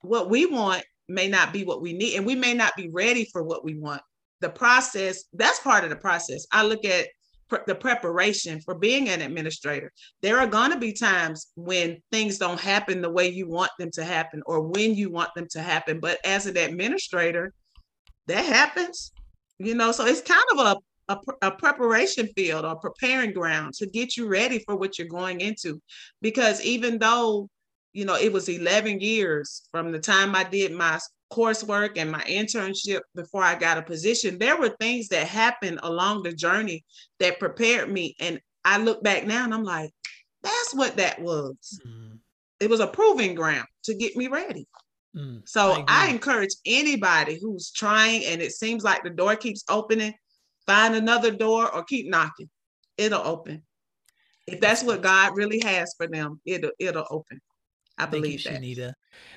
what 0.01 0.29
we 0.29 0.45
want 0.45 0.83
may 1.11 1.27
not 1.27 1.53
be 1.53 1.63
what 1.63 1.81
we 1.81 1.93
need, 1.93 2.15
and 2.15 2.25
we 2.25 2.35
may 2.35 2.53
not 2.53 2.75
be 2.75 2.89
ready 2.89 3.25
for 3.31 3.43
what 3.43 3.63
we 3.63 3.77
want. 3.77 4.01
The 4.39 4.49
process, 4.49 5.25
that's 5.33 5.59
part 5.59 5.83
of 5.83 5.89
the 5.89 5.95
process. 5.95 6.45
I 6.51 6.63
look 6.63 6.83
at 6.85 7.07
pre- 7.47 7.59
the 7.67 7.75
preparation 7.75 8.59
for 8.61 8.75
being 8.75 9.09
an 9.09 9.21
administrator. 9.21 9.91
There 10.21 10.39
are 10.39 10.47
going 10.47 10.71
to 10.71 10.79
be 10.79 10.93
times 10.93 11.51
when 11.55 11.97
things 12.11 12.39
don't 12.39 12.59
happen 12.59 13.01
the 13.01 13.11
way 13.11 13.29
you 13.29 13.47
want 13.47 13.71
them 13.77 13.91
to 13.91 14.03
happen 14.03 14.41
or 14.47 14.61
when 14.61 14.95
you 14.95 15.11
want 15.11 15.29
them 15.35 15.47
to 15.51 15.61
happen. 15.61 15.99
But 15.99 16.17
as 16.25 16.47
an 16.47 16.57
administrator, 16.57 17.53
that 18.27 18.45
happens 18.45 19.11
you 19.63 19.75
know 19.75 19.91
so 19.91 20.05
it's 20.05 20.21
kind 20.21 20.43
of 20.53 20.59
a 20.59 20.75
a, 21.09 21.17
a, 21.41 21.51
preparation 21.51 22.27
field 22.37 22.63
or 22.63 22.75
preparing 22.77 23.33
ground 23.33 23.73
to 23.73 23.85
get 23.85 24.15
you 24.15 24.27
ready 24.27 24.59
for 24.59 24.77
what 24.77 24.97
you're 24.97 25.07
going 25.07 25.41
into. 25.41 25.81
Because 26.21 26.63
even 26.63 26.99
though, 26.99 27.49
you 27.93 28.05
know, 28.05 28.15
it 28.15 28.31
was 28.31 28.49
11 28.49 29.01
years 29.01 29.63
from 29.71 29.91
the 29.91 29.99
time 29.99 30.35
I 30.35 30.43
did 30.43 30.71
my 30.71 30.99
coursework 31.31 31.97
and 31.97 32.11
my 32.11 32.21
internship 32.21 33.01
before 33.15 33.43
I 33.43 33.55
got 33.55 33.77
a 33.77 33.81
position, 33.81 34.37
there 34.37 34.57
were 34.57 34.75
things 34.79 35.07
that 35.09 35.27
happened 35.27 35.79
along 35.83 36.23
the 36.23 36.33
journey 36.33 36.83
that 37.19 37.39
prepared 37.39 37.89
me. 37.89 38.15
And 38.19 38.39
I 38.65 38.77
look 38.77 39.03
back 39.03 39.25
now 39.25 39.43
and 39.43 39.53
I'm 39.53 39.63
like, 39.63 39.91
that's 40.43 40.73
what 40.73 40.97
that 40.97 41.21
was. 41.21 41.79
Mm. 41.85 42.19
It 42.59 42.69
was 42.69 42.79
a 42.79 42.87
proving 42.87 43.35
ground 43.35 43.67
to 43.85 43.95
get 43.95 44.15
me 44.15 44.27
ready. 44.27 44.67
Mm, 45.15 45.41
so 45.47 45.83
I, 45.87 46.07
I 46.07 46.09
encourage 46.09 46.55
anybody 46.65 47.37
who's 47.41 47.71
trying 47.71 48.23
and 48.25 48.41
it 48.41 48.53
seems 48.53 48.83
like 48.83 49.03
the 49.03 49.09
door 49.09 49.35
keeps 49.35 49.63
opening 49.69 50.13
find 50.65 50.95
another 50.95 51.31
door 51.31 51.73
or 51.73 51.83
keep 51.83 52.09
knocking. 52.09 52.49
It'll 52.97 53.25
open. 53.25 53.63
If 54.47 54.59
that's 54.59 54.83
what 54.83 55.01
God 55.01 55.35
really 55.35 55.59
has 55.63 55.93
for 55.97 56.07
them, 56.07 56.39
it'll 56.45 56.71
it'll 56.79 57.07
open. 57.09 57.41
I 58.01 58.05
believe 58.05 58.41
Thank 58.41 58.63
you, 58.63 58.75
that. 58.75 58.91
Shenita. 58.91 58.93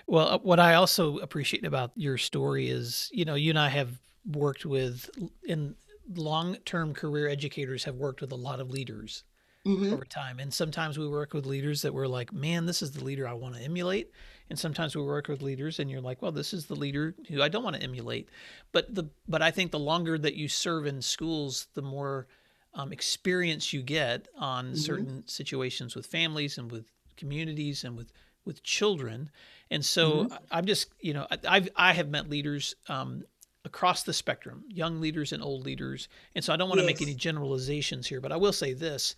Well, 0.07 0.29
uh, 0.29 0.39
what 0.39 0.61
I 0.61 0.75
also 0.75 1.19
appreciate 1.19 1.65
about 1.65 1.93
your 1.97 2.19
story 2.19 2.69
is, 2.69 3.11
you 3.13 3.25
know, 3.25 3.35
you 3.35 3.51
and 3.51 3.59
I 3.59 3.69
have 3.69 3.99
worked 4.27 4.65
with 4.65 5.11
in 5.45 5.75
long-term 6.15 6.95
career 6.95 7.29
educators 7.29 7.85
have 7.85 7.97
worked 7.97 8.21
with 8.21 8.33
a 8.33 8.37
lot 8.37 8.61
of 8.61 8.71
leaders 8.71 9.25
mm-hmm. 9.67 9.93
over 9.93 10.05
time. 10.05 10.39
And 10.39 10.53
sometimes 10.53 10.99
we 10.99 11.09
work 11.09 11.33
with 11.33 11.47
leaders 11.47 11.83
that 11.83 11.95
we're 11.95 12.07
like, 12.07 12.33
man, 12.33 12.67
this 12.67 12.83
is 12.83 12.93
the 12.93 13.05
leader 13.05 13.27
I 13.27 13.33
want 13.33 13.55
to 13.57 13.63
emulate. 13.63 14.11
And 14.51 14.59
sometimes 14.59 14.95
we 14.95 15.03
work 15.03 15.29
with 15.29 15.43
leaders 15.43 15.79
and 15.79 15.91
you're 15.91 16.01
like, 16.01 16.21
well, 16.21 16.33
this 16.33 16.53
is 16.53 16.67
the 16.67 16.75
leader 16.75 17.15
who 17.29 17.43
I 17.43 17.49
don't 17.49 17.65
want 17.65 17.77
to 17.77 17.83
emulate. 17.83 18.29
But 18.73 18.95
the 18.95 19.09
but 19.27 19.41
I 19.41 19.51
think 19.51 19.71
the 19.71 19.79
longer 19.79 20.19
that 20.19 20.35
you 20.35 20.49
serve 20.49 20.87
in 20.87 21.01
schools, 21.01 21.69
the 21.75 21.83
more 21.83 22.27
um, 22.75 22.93
experience 22.93 23.73
you 23.73 23.83
get 23.83 24.29
on 24.37 24.67
mm-hmm. 24.67 24.75
certain 24.75 25.27
situations 25.27 25.95
with 25.95 26.07
families 26.07 26.59
and 26.59 26.71
with 26.71 26.91
communities 27.17 27.85
and 27.85 27.97
with 27.97 28.13
with 28.45 28.63
children. 28.63 29.31
And 29.71 29.85
so 29.85 30.25
mm-hmm. 30.25 30.35
I'm 30.51 30.67
just, 30.67 30.89
you 31.01 31.15
know, 31.15 31.27
I've 31.49 31.69
I 31.77 31.93
have 31.93 32.09
met 32.09 32.29
leaders 32.29 32.75
um, 32.89 33.25
across 33.65 34.03
the 34.03 34.13
spectrum, 34.13 34.65
young 34.69 35.01
leaders 35.01 35.33
and 35.33 35.43
old 35.43 35.65
leaders. 35.65 36.09
And 36.35 36.45
so 36.45 36.53
I 36.53 36.57
don't 36.57 36.69
want 36.69 36.81
yes. 36.81 36.89
to 36.89 36.95
make 36.95 37.03
any 37.03 37.15
generalizations 37.15 38.07
here, 38.07 38.21
but 38.21 38.33
I 38.33 38.37
will 38.37 38.53
say 38.53 38.75
this 38.75 39.17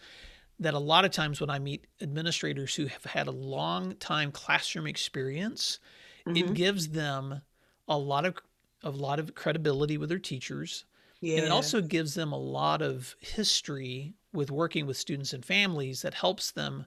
that 0.59 0.75
a 0.75 0.79
lot 0.79 1.05
of 1.05 1.11
times 1.11 1.41
when 1.41 1.51
I 1.51 1.59
meet 1.59 1.87
administrators 2.01 2.75
who 2.75 2.87
have 2.87 3.05
had 3.05 3.27
a 3.27 3.33
long 3.33 3.95
time 3.97 4.33
classroom 4.33 4.87
experience, 4.87 5.81
mm-hmm. 6.27 6.37
it 6.37 6.55
gives 6.55 6.89
them 6.89 7.43
a 7.89 7.99
lot 7.99 8.25
of 8.25 8.37
a 8.83 8.91
lot 8.91 9.19
of 9.19 9.35
credibility 9.35 9.99
with 9.99 10.09
their 10.09 10.19
teachers. 10.19 10.85
Yeah. 11.21 11.39
And 11.39 11.47
it 11.47 11.51
also 11.51 11.81
gives 11.81 12.15
them 12.15 12.33
a 12.33 12.39
lot 12.39 12.83
of 12.83 13.17
history 13.21 14.15
with 14.33 14.51
working 14.51 14.87
with 14.87 14.97
students 14.97 15.33
and 15.33 15.45
families 15.45 16.03
that 16.03 16.15
helps 16.15 16.53
them 16.53 16.87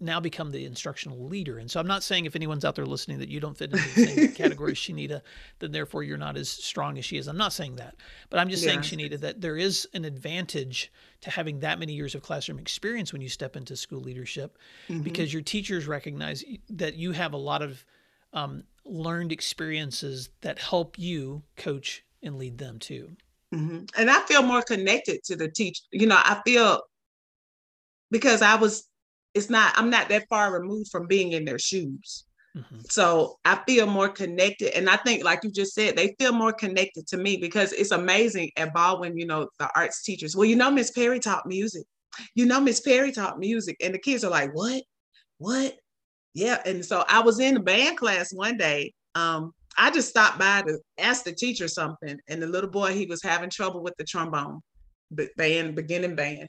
now 0.00 0.20
become 0.20 0.50
the 0.50 0.64
instructional 0.64 1.24
leader. 1.26 1.58
And 1.58 1.70
so 1.70 1.80
I'm 1.80 1.86
not 1.86 2.02
saying 2.02 2.24
if 2.24 2.36
anyone's 2.36 2.64
out 2.64 2.74
there 2.74 2.86
listening 2.86 3.18
that 3.18 3.28
you 3.28 3.40
don't 3.40 3.56
fit 3.56 3.72
into 3.72 3.94
the 3.94 4.06
same 4.06 4.32
category 4.34 4.72
as 4.72 4.78
Shenita, 4.78 5.22
then 5.58 5.72
therefore 5.72 6.02
you're 6.02 6.18
not 6.18 6.36
as 6.36 6.48
strong 6.48 6.98
as 6.98 7.04
she 7.04 7.16
is. 7.16 7.28
I'm 7.28 7.36
not 7.36 7.52
saying 7.52 7.76
that. 7.76 7.96
But 8.30 8.40
I'm 8.40 8.48
just 8.48 8.64
yeah. 8.64 8.70
saying, 8.70 8.80
Shenita, 8.80 9.20
that 9.20 9.40
there 9.40 9.56
is 9.56 9.88
an 9.94 10.04
advantage 10.04 10.92
to 11.22 11.30
having 11.30 11.60
that 11.60 11.78
many 11.78 11.92
years 11.92 12.14
of 12.14 12.22
classroom 12.22 12.58
experience 12.58 13.12
when 13.12 13.22
you 13.22 13.28
step 13.28 13.56
into 13.56 13.76
school 13.76 14.00
leadership 14.00 14.58
mm-hmm. 14.88 15.02
because 15.02 15.32
your 15.32 15.42
teachers 15.42 15.86
recognize 15.86 16.44
that 16.70 16.94
you 16.94 17.12
have 17.12 17.32
a 17.32 17.38
lot 17.38 17.62
of 17.62 17.84
um, 18.32 18.64
learned 18.84 19.32
experiences 19.32 20.30
that 20.40 20.58
help 20.58 20.98
you 20.98 21.42
coach 21.56 22.04
and 22.22 22.38
lead 22.38 22.58
them 22.58 22.78
too. 22.78 23.16
Mm-hmm. 23.54 23.84
And 23.98 24.10
I 24.10 24.20
feel 24.20 24.42
more 24.42 24.62
connected 24.62 25.22
to 25.24 25.36
the 25.36 25.48
teacher. 25.48 25.82
You 25.92 26.06
know, 26.06 26.18
I 26.18 26.40
feel 26.44 26.80
because 28.10 28.42
I 28.42 28.54
was 28.56 28.88
it's 29.34 29.50
not 29.50 29.72
i'm 29.76 29.90
not 29.90 30.08
that 30.08 30.26
far 30.28 30.52
removed 30.52 30.90
from 30.90 31.06
being 31.06 31.32
in 31.32 31.44
their 31.44 31.58
shoes. 31.58 32.24
Mm-hmm. 32.54 32.80
so 32.90 33.38
i 33.46 33.58
feel 33.66 33.86
more 33.86 34.10
connected 34.10 34.76
and 34.76 34.90
i 34.90 34.96
think 34.96 35.24
like 35.24 35.42
you 35.42 35.50
just 35.50 35.72
said 35.72 35.96
they 35.96 36.14
feel 36.18 36.32
more 36.34 36.52
connected 36.52 37.06
to 37.06 37.16
me 37.16 37.38
because 37.38 37.72
it's 37.72 37.92
amazing 37.92 38.50
at 38.58 38.74
baldwin 38.74 39.16
you 39.16 39.24
know 39.24 39.48
the 39.58 39.70
arts 39.74 40.02
teachers. 40.02 40.36
Well 40.36 40.44
you 40.44 40.56
know 40.56 40.70
miss 40.70 40.90
perry 40.90 41.18
taught 41.18 41.46
music. 41.46 41.84
You 42.34 42.44
know 42.44 42.60
miss 42.60 42.80
perry 42.80 43.10
taught 43.10 43.38
music 43.38 43.78
and 43.82 43.94
the 43.94 43.98
kids 43.98 44.22
are 44.22 44.30
like 44.30 44.54
what? 44.54 44.82
What? 45.38 45.76
Yeah 46.34 46.60
and 46.66 46.84
so 46.84 47.04
i 47.08 47.20
was 47.20 47.40
in 47.40 47.54
the 47.54 47.60
band 47.60 47.96
class 47.96 48.34
one 48.34 48.58
day. 48.58 48.92
Um 49.14 49.52
i 49.78 49.90
just 49.90 50.10
stopped 50.10 50.38
by 50.38 50.60
to 50.60 50.78
ask 50.98 51.24
the 51.24 51.32
teacher 51.32 51.68
something 51.68 52.18
and 52.28 52.42
the 52.42 52.46
little 52.46 52.68
boy 52.68 52.92
he 52.92 53.06
was 53.06 53.22
having 53.22 53.48
trouble 53.48 53.82
with 53.82 53.94
the 53.96 54.04
trombone 54.04 54.60
band 55.38 55.74
beginning 55.74 56.16
band 56.16 56.48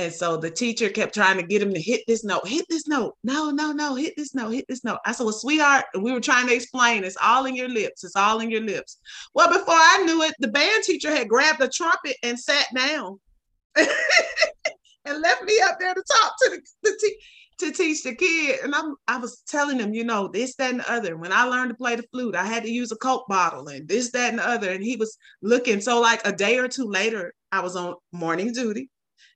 and 0.00 0.10
so 0.10 0.38
the 0.38 0.50
teacher 0.50 0.88
kept 0.88 1.12
trying 1.12 1.36
to 1.36 1.42
get 1.42 1.60
him 1.60 1.74
to 1.74 1.80
hit 1.80 2.00
this 2.06 2.24
note, 2.24 2.48
hit 2.48 2.64
this 2.70 2.88
note. 2.88 3.16
No, 3.22 3.50
no, 3.50 3.72
no, 3.72 3.94
hit 3.94 4.14
this 4.16 4.34
note, 4.34 4.48
hit 4.48 4.64
this 4.66 4.82
note. 4.82 4.98
I 5.04 5.12
said, 5.12 5.24
Well, 5.24 5.34
sweetheart, 5.34 5.84
we 6.00 6.10
were 6.10 6.22
trying 6.22 6.46
to 6.48 6.54
explain 6.54 7.04
it's 7.04 7.18
all 7.22 7.44
in 7.44 7.54
your 7.54 7.68
lips. 7.68 8.02
It's 8.02 8.16
all 8.16 8.40
in 8.40 8.50
your 8.50 8.62
lips. 8.62 8.96
Well, 9.34 9.48
before 9.48 9.74
I 9.74 10.02
knew 10.06 10.22
it, 10.22 10.34
the 10.38 10.48
band 10.48 10.84
teacher 10.84 11.10
had 11.10 11.28
grabbed 11.28 11.60
the 11.60 11.68
trumpet 11.68 12.16
and 12.22 12.40
sat 12.40 12.66
down 12.74 13.20
and 13.76 15.20
left 15.20 15.42
me 15.42 15.60
up 15.64 15.78
there 15.78 15.92
to 15.92 16.02
talk 16.02 16.34
to 16.44 16.50
the, 16.50 16.62
the 16.82 16.98
te- 16.98 17.18
to 17.58 17.70
teach 17.70 18.02
the 18.02 18.14
kid. 18.14 18.60
And 18.60 18.74
I'm 18.74 18.94
I 19.06 19.18
was 19.18 19.42
telling 19.46 19.78
him, 19.78 19.92
you 19.92 20.04
know, 20.04 20.28
this, 20.28 20.56
that, 20.56 20.70
and 20.70 20.80
the 20.80 20.90
other. 20.90 21.18
When 21.18 21.30
I 21.30 21.44
learned 21.44 21.72
to 21.72 21.76
play 21.76 21.96
the 21.96 22.06
flute, 22.10 22.34
I 22.34 22.46
had 22.46 22.62
to 22.62 22.70
use 22.70 22.90
a 22.90 22.96
Coke 22.96 23.28
bottle 23.28 23.68
and 23.68 23.86
this, 23.86 24.12
that, 24.12 24.30
and 24.30 24.38
the 24.38 24.48
other. 24.48 24.70
And 24.70 24.82
he 24.82 24.96
was 24.96 25.18
looking. 25.42 25.82
So 25.82 26.00
like 26.00 26.26
a 26.26 26.32
day 26.32 26.56
or 26.56 26.68
two 26.68 26.88
later, 26.88 27.34
I 27.52 27.60
was 27.60 27.76
on 27.76 27.96
morning 28.12 28.54
duty 28.54 28.88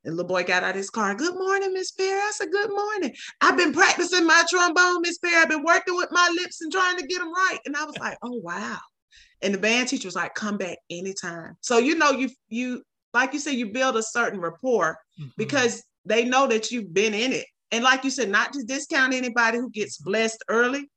and 0.05 0.13
the 0.13 0.17
little 0.17 0.29
boy 0.29 0.45
got 0.45 0.63
out 0.63 0.71
of 0.71 0.77
his 0.77 0.91
car. 0.91 1.15
Good 1.15 1.35
morning, 1.35 1.73
Miss 1.73 1.91
Perry. 1.91 2.21
I 2.21 2.31
said, 2.35 2.51
Good 2.51 2.71
morning. 2.71 3.15
I've 3.41 3.57
been 3.57 3.73
practicing 3.73 4.27
my 4.27 4.45
trombone, 4.49 5.03
Miss 5.03 5.19
Perry. 5.19 5.37
I've 5.37 5.49
been 5.49 5.65
working 5.65 5.97
with 5.97 6.11
my 6.11 6.31
lips 6.37 6.61
and 6.61 6.71
trying 6.71 6.99
to 6.99 7.07
get 7.07 7.19
them 7.19 7.33
right. 7.33 7.59
And 7.65 7.77
I 7.77 7.85
was 7.85 7.97
like, 7.99 8.19
Oh 8.23 8.41
wow. 8.43 8.79
And 9.43 9.55
the 9.55 9.59
band 9.59 9.89
teacher 9.89 10.07
was 10.07 10.17
like, 10.17 10.35
Come 10.35 10.59
back 10.59 10.79
anytime. 10.91 11.57
So 11.61 11.79
you 11.79 11.97
know, 11.97 12.11
you 12.11 12.31
you 12.49 12.83
like 13.13 13.33
you 13.33 13.39
said, 13.39 13.55
you 13.55 13.73
build 13.73 13.97
a 13.97 14.03
certain 14.03 14.41
rapport 14.41 14.99
mm-hmm. 15.19 15.31
because 15.37 15.83
they 16.05 16.25
know 16.25 16.47
that 16.49 16.71
you've 16.71 16.93
been 16.93 17.15
in 17.15 17.33
it. 17.33 17.47
And 17.71 17.83
like 17.83 18.05
you 18.05 18.11
said, 18.11 18.29
not 18.29 18.53
to 18.53 18.63
discount 18.65 19.15
anybody 19.15 19.59
who 19.59 19.71
gets 19.71 19.99
blessed 19.99 20.45
early. 20.49 20.91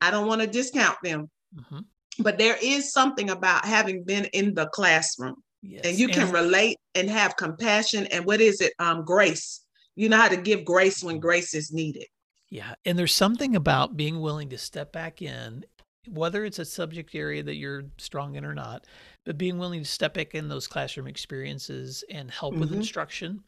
I 0.00 0.10
don't 0.10 0.26
want 0.26 0.42
to 0.42 0.46
discount 0.46 0.96
them. 1.02 1.30
Mm-hmm. 1.54 1.80
But 2.20 2.38
there 2.38 2.56
is 2.62 2.92
something 2.92 3.30
about 3.30 3.64
having 3.64 4.04
been 4.04 4.26
in 4.26 4.54
the 4.54 4.66
classroom 4.68 5.42
Yes. 5.62 5.82
And 5.84 5.98
you 5.98 6.08
can 6.08 6.30
relate 6.30 6.76
and 6.94 7.10
have 7.10 7.36
compassion 7.36 8.06
and 8.06 8.24
what 8.24 8.40
is 8.40 8.60
it? 8.60 8.72
Um, 8.78 9.04
grace. 9.04 9.64
You 9.94 10.08
know 10.08 10.18
how 10.18 10.28
to 10.28 10.36
give 10.36 10.64
grace 10.64 11.02
when 11.02 11.18
grace 11.18 11.54
is 11.54 11.72
needed. 11.72 12.06
Yeah. 12.50 12.74
And 12.84 12.98
there's 12.98 13.14
something 13.14 13.56
about 13.56 13.96
being 13.96 14.20
willing 14.20 14.50
to 14.50 14.58
step 14.58 14.92
back 14.92 15.22
in, 15.22 15.64
whether 16.08 16.44
it's 16.44 16.58
a 16.58 16.64
subject 16.64 17.14
area 17.14 17.42
that 17.42 17.56
you're 17.56 17.84
strong 17.98 18.36
in 18.36 18.44
or 18.44 18.54
not, 18.54 18.86
but 19.24 19.38
being 19.38 19.58
willing 19.58 19.80
to 19.82 19.88
step 19.88 20.14
back 20.14 20.34
in 20.34 20.48
those 20.48 20.68
classroom 20.68 21.06
experiences 21.06 22.04
and 22.10 22.30
help 22.30 22.52
mm-hmm. 22.52 22.60
with 22.60 22.72
instruction. 22.72 23.42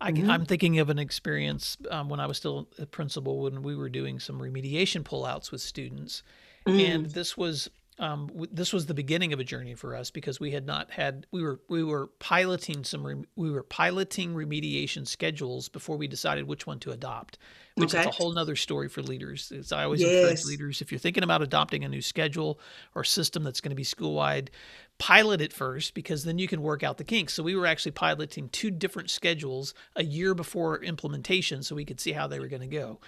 I 0.00 0.10
am 0.10 0.44
thinking 0.44 0.78
of 0.80 0.90
an 0.90 0.98
experience 0.98 1.76
um, 1.90 2.08
when 2.08 2.20
I 2.20 2.26
was 2.26 2.36
still 2.36 2.68
a 2.78 2.86
principal 2.86 3.42
when 3.42 3.62
we 3.62 3.74
were 3.74 3.88
doing 3.88 4.20
some 4.20 4.38
remediation 4.38 5.02
pullouts 5.02 5.50
with 5.50 5.60
students. 5.60 6.22
Mm. 6.66 6.88
And 6.88 7.06
this 7.06 7.36
was 7.36 7.70
um, 7.98 8.28
this 8.50 8.72
was 8.72 8.86
the 8.86 8.94
beginning 8.94 9.32
of 9.32 9.38
a 9.38 9.44
journey 9.44 9.74
for 9.74 9.94
us 9.94 10.10
because 10.10 10.40
we 10.40 10.50
had 10.50 10.66
not 10.66 10.90
had 10.90 11.26
we 11.30 11.42
were 11.42 11.60
we 11.68 11.84
were 11.84 12.08
piloting 12.18 12.82
some 12.82 13.06
re, 13.06 13.14
we 13.36 13.50
were 13.50 13.62
piloting 13.62 14.34
remediation 14.34 15.06
schedules 15.06 15.68
before 15.68 15.96
we 15.96 16.08
decided 16.08 16.48
which 16.48 16.66
one 16.66 16.80
to 16.80 16.90
adopt 16.90 17.38
which 17.76 17.94
okay. 17.94 18.00
is 18.00 18.06
a 18.06 18.10
whole 18.10 18.32
nother 18.32 18.56
story 18.56 18.88
for 18.88 19.00
leaders 19.00 19.52
as 19.52 19.70
i 19.70 19.84
always 19.84 20.00
yes. 20.00 20.10
encourage 20.10 20.44
leaders 20.44 20.80
if 20.80 20.90
you're 20.90 20.98
thinking 20.98 21.22
about 21.22 21.40
adopting 21.40 21.84
a 21.84 21.88
new 21.88 22.02
schedule 22.02 22.58
or 22.96 23.04
system 23.04 23.44
that's 23.44 23.60
going 23.60 23.70
to 23.70 23.76
be 23.76 23.84
school 23.84 24.14
wide 24.14 24.50
pilot 24.98 25.40
it 25.40 25.52
first 25.52 25.92
because 25.92 26.24
then 26.24 26.38
you 26.38 26.46
can 26.46 26.62
work 26.62 26.82
out 26.82 26.98
the 26.98 27.04
kinks. 27.04 27.34
So 27.34 27.42
we 27.42 27.56
were 27.56 27.66
actually 27.66 27.92
piloting 27.92 28.48
two 28.48 28.70
different 28.70 29.10
schedules 29.10 29.74
a 29.96 30.04
year 30.04 30.34
before 30.34 30.82
implementation 30.82 31.62
so 31.62 31.74
we 31.74 31.84
could 31.84 32.00
see 32.00 32.12
how 32.12 32.28
they 32.28 32.38
were 32.38 32.46
going 32.46 32.62
to 32.62 32.68
go. 32.68 33.00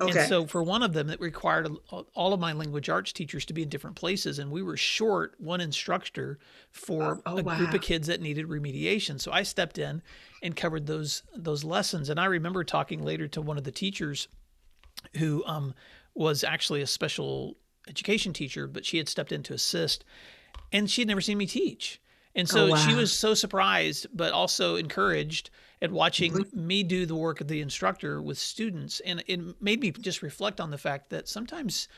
Okay. 0.00 0.20
And 0.20 0.28
so 0.28 0.46
for 0.46 0.62
one 0.62 0.82
of 0.82 0.92
them, 0.92 1.10
it 1.10 1.20
required 1.20 1.68
all 2.14 2.32
of 2.32 2.40
my 2.40 2.52
language 2.52 2.88
arts 2.88 3.12
teachers 3.12 3.44
to 3.46 3.54
be 3.54 3.62
in 3.62 3.68
different 3.68 3.96
places, 3.96 4.38
and 4.38 4.50
we 4.50 4.62
were 4.62 4.76
short 4.76 5.34
one 5.38 5.60
instructor 5.60 6.38
for 6.70 7.20
oh, 7.26 7.34
oh, 7.34 7.38
a 7.38 7.42
wow. 7.42 7.56
group 7.56 7.74
of 7.74 7.80
kids 7.80 8.06
that 8.06 8.20
needed 8.20 8.46
remediation. 8.46 9.20
So 9.20 9.32
I 9.32 9.42
stepped 9.42 9.78
in 9.78 10.02
and 10.42 10.56
covered 10.56 10.86
those 10.86 11.22
those 11.34 11.64
lessons. 11.64 12.08
And 12.08 12.18
I 12.18 12.26
remember 12.26 12.64
talking 12.64 13.02
later 13.02 13.28
to 13.28 13.42
one 13.42 13.58
of 13.58 13.64
the 13.64 13.72
teachers 13.72 14.28
who 15.16 15.44
um, 15.46 15.74
was 16.14 16.44
actually 16.44 16.82
a 16.82 16.86
special 16.86 17.56
education 17.88 18.32
teacher, 18.32 18.66
but 18.66 18.86
she 18.86 18.98
had 18.98 19.08
stepped 19.08 19.32
in 19.32 19.42
to 19.44 19.54
assist 19.54 20.04
and 20.72 20.90
she 20.90 21.02
had 21.02 21.08
never 21.08 21.20
seen 21.20 21.38
me 21.38 21.46
teach. 21.46 22.00
And 22.34 22.48
so 22.48 22.66
oh, 22.66 22.70
wow. 22.70 22.76
she 22.76 22.94
was 22.94 23.12
so 23.12 23.34
surprised, 23.34 24.06
but 24.14 24.32
also 24.32 24.76
encouraged 24.76 25.50
at 25.82 25.90
watching 25.90 26.32
mm-hmm. 26.32 26.66
me 26.66 26.82
do 26.82 27.04
the 27.04 27.14
work 27.14 27.40
of 27.40 27.48
the 27.48 27.60
instructor 27.60 28.22
with 28.22 28.38
students. 28.38 29.00
And 29.00 29.22
it 29.26 29.40
made 29.60 29.80
me 29.80 29.90
just 29.90 30.22
reflect 30.22 30.60
on 30.60 30.70
the 30.70 30.78
fact 30.78 31.10
that 31.10 31.28
sometimes, 31.28 31.88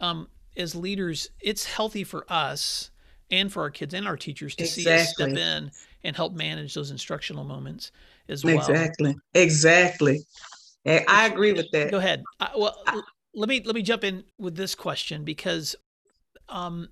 um, 0.00 0.28
as 0.56 0.74
leaders, 0.74 1.30
it's 1.40 1.64
healthy 1.64 2.04
for 2.04 2.26
us 2.28 2.90
and 3.30 3.50
for 3.50 3.62
our 3.62 3.70
kids 3.70 3.94
and 3.94 4.06
our 4.06 4.16
teachers 4.16 4.54
to 4.56 4.64
exactly. 4.64 4.84
see 4.84 4.90
us 4.90 5.14
step 5.14 5.28
in 5.30 5.70
and 6.04 6.16
help 6.16 6.34
manage 6.34 6.74
those 6.74 6.90
instructional 6.90 7.44
moments 7.44 7.92
as 8.28 8.44
well. 8.44 8.56
Exactly. 8.56 9.16
Exactly. 9.34 10.20
I 10.86 11.26
agree 11.26 11.52
with 11.52 11.70
that. 11.72 11.90
Go 11.90 11.98
ahead. 11.98 12.22
I, 12.38 12.50
well, 12.56 12.82
I, 12.86 13.00
let 13.34 13.48
me 13.48 13.62
let 13.64 13.74
me 13.74 13.82
jump 13.82 14.02
in 14.02 14.24
with 14.38 14.56
this 14.56 14.74
question 14.74 15.24
because 15.24 15.76
um, 16.48 16.88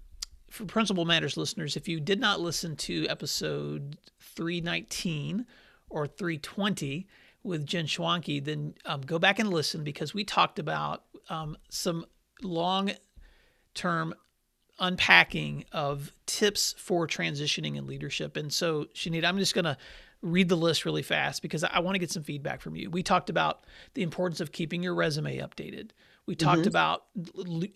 for 0.51 0.65
Principal 0.65 1.05
Matters 1.05 1.37
listeners, 1.37 1.77
if 1.77 1.89
you 1.89 2.01
did 2.01 2.21
not 2.21 2.41
listen 2.41 2.77
to 2.77 3.07
episode 3.09 3.99
319 4.21 5.47
or 5.91 6.07
320 6.07 7.07
with 7.43 7.67
Jen 7.67 7.87
Schwanke, 7.87 8.45
then 8.45 8.75
um, 8.85 9.03
go 9.03 9.19
back 9.19 9.39
and 9.39 9.51
listen 9.51 9.85
because 9.85 10.15
we 10.15 10.25
talked 10.25 10.59
about 10.59 11.05
um, 11.29 11.57
some 11.69 12.05
long 12.43 12.91
term 13.75 14.15
unpacking 14.79 15.65
of 15.73 16.13
tips 16.27 16.75
for 16.79 17.07
transitioning 17.07 17.77
in 17.77 17.87
leadership. 17.87 18.37
And 18.37 18.53
so, 18.53 18.87
Shenita, 18.95 19.25
I'm 19.25 19.39
just 19.39 19.55
going 19.55 19.65
to 19.65 19.77
read 20.23 20.49
the 20.49 20.57
list 20.57 20.85
really 20.85 21.03
fast 21.03 21.43
because 21.43 21.65
I 21.65 21.79
want 21.81 21.95
to 21.95 21.99
get 21.99 22.11
some 22.11 22.23
feedback 22.23 22.61
from 22.61 22.77
you. 22.77 22.91
We 22.91 23.03
talked 23.03 23.31
about 23.31 23.65
the 23.95 24.03
importance 24.03 24.41
of 24.41 24.53
keeping 24.53 24.83
your 24.83 24.95
resume 24.95 25.39
updated. 25.39 25.91
We 26.27 26.35
talked 26.35 26.61
mm-hmm. 26.61 26.69
about 26.69 27.05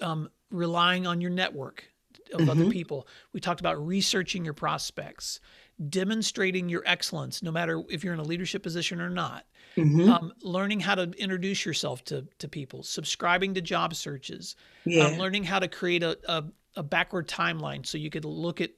um, 0.00 0.28
relying 0.50 1.06
on 1.06 1.20
your 1.20 1.30
network 1.30 1.91
of 2.32 2.40
mm-hmm. 2.40 2.50
other 2.50 2.70
people. 2.70 3.06
We 3.32 3.40
talked 3.40 3.60
about 3.60 3.84
researching 3.84 4.44
your 4.44 4.54
prospects, 4.54 5.40
demonstrating 5.88 6.68
your 6.68 6.82
excellence, 6.86 7.42
no 7.42 7.50
matter 7.50 7.82
if 7.88 8.04
you're 8.04 8.14
in 8.14 8.20
a 8.20 8.24
leadership 8.24 8.62
position 8.62 9.00
or 9.00 9.10
not. 9.10 9.44
Mm-hmm. 9.76 10.10
Um, 10.10 10.32
learning 10.42 10.80
how 10.80 10.94
to 10.96 11.10
introduce 11.16 11.64
yourself 11.64 12.04
to, 12.04 12.26
to 12.38 12.48
people, 12.48 12.82
subscribing 12.82 13.54
to 13.54 13.62
job 13.62 13.94
searches, 13.94 14.54
yeah. 14.84 15.04
um, 15.04 15.18
learning 15.18 15.44
how 15.44 15.58
to 15.60 15.68
create 15.68 16.02
a, 16.02 16.18
a, 16.28 16.44
a 16.76 16.82
backward 16.82 17.26
timeline 17.26 17.86
so 17.86 17.96
you 17.96 18.10
could 18.10 18.26
look 18.26 18.60
at 18.60 18.70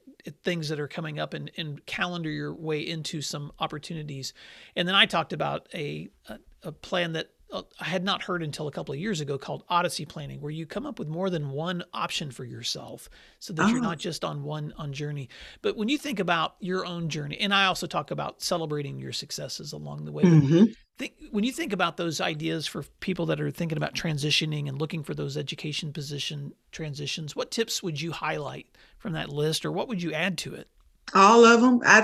things 0.43 0.69
that 0.69 0.81
are 0.81 0.89
coming 0.89 1.19
up 1.19 1.35
and, 1.35 1.51
and 1.59 1.85
calendar 1.85 2.31
your 2.31 2.55
way 2.55 2.81
into 2.81 3.21
some 3.21 3.53
opportunities. 3.59 4.33
And 4.77 4.87
then 4.89 4.95
I 4.95 5.07
talked 5.07 5.33
about 5.33 5.69
a, 5.75 6.09
a, 6.29 6.39
a 6.63 6.73
plan 6.73 7.13
that 7.13 7.31
I 7.53 7.85
had 7.85 8.05
not 8.05 8.23
heard 8.23 8.43
until 8.43 8.67
a 8.67 8.73
couple 8.73 8.93
of 8.95 9.01
years 9.01 9.21
ago 9.21 9.39
called 9.39 9.65
Odyssey 9.69 10.05
planning, 10.05 10.41
where 10.41 10.51
you 10.51 10.67
come 10.67 10.87
up 10.87 10.99
with 10.99 11.09
more 11.09 11.31
than 11.31 11.51
one 11.51 11.85
option 11.93 12.31
for 12.31 12.45
yourself 12.45 13.09
so 13.39 13.53
that 13.53 13.67
oh. 13.67 13.69
you're 13.69 13.81
not 13.81 13.99
just 13.99 14.25
on 14.25 14.43
one 14.43 14.73
on 14.77 14.93
journey. 14.93 15.29
But 15.63 15.77
when 15.77 15.89
you 15.89 15.99
think 15.99 16.19
about 16.19 16.57
your 16.61 16.85
own 16.85 17.09
journey, 17.09 17.39
and 17.39 17.55
I 17.55 17.67
also 17.67 17.87
talk 17.87 18.11
about 18.11 18.43
celebrating 18.43 18.99
your 18.99 19.13
successes 19.13 19.73
along 19.73 20.05
the 20.05 20.13
way. 20.13 20.25
Mm-hmm. 20.25 20.65
Think, 20.97 21.15
when 21.33 21.43
you 21.43 21.51
think 21.51 21.73
about 21.73 21.97
those 21.97 22.21
ideas 22.21 22.69
for 22.69 22.85
people 23.01 23.27
that 23.27 23.41
are 23.41 23.51
thinking 23.51 23.79
about 23.79 23.95
transitioning 23.95 24.69
and 24.69 24.81
looking 24.81 25.03
for 25.03 25.13
those 25.13 25.37
education 25.37 25.93
position 25.93 26.53
transitions, 26.71 27.35
what 27.35 27.51
tips 27.51 27.83
would 27.83 28.01
you 28.01 28.13
highlight 28.13 28.67
from 28.99 29.13
that 29.15 29.29
list 29.29 29.65
or 29.65 29.73
what 29.73 29.89
would 29.89 30.03
you 30.03 30.13
add 30.13 30.39
to 30.39 30.55
it? 30.55 30.69
All 31.13 31.45
of 31.45 31.61
them. 31.61 31.81
I, 31.85 32.03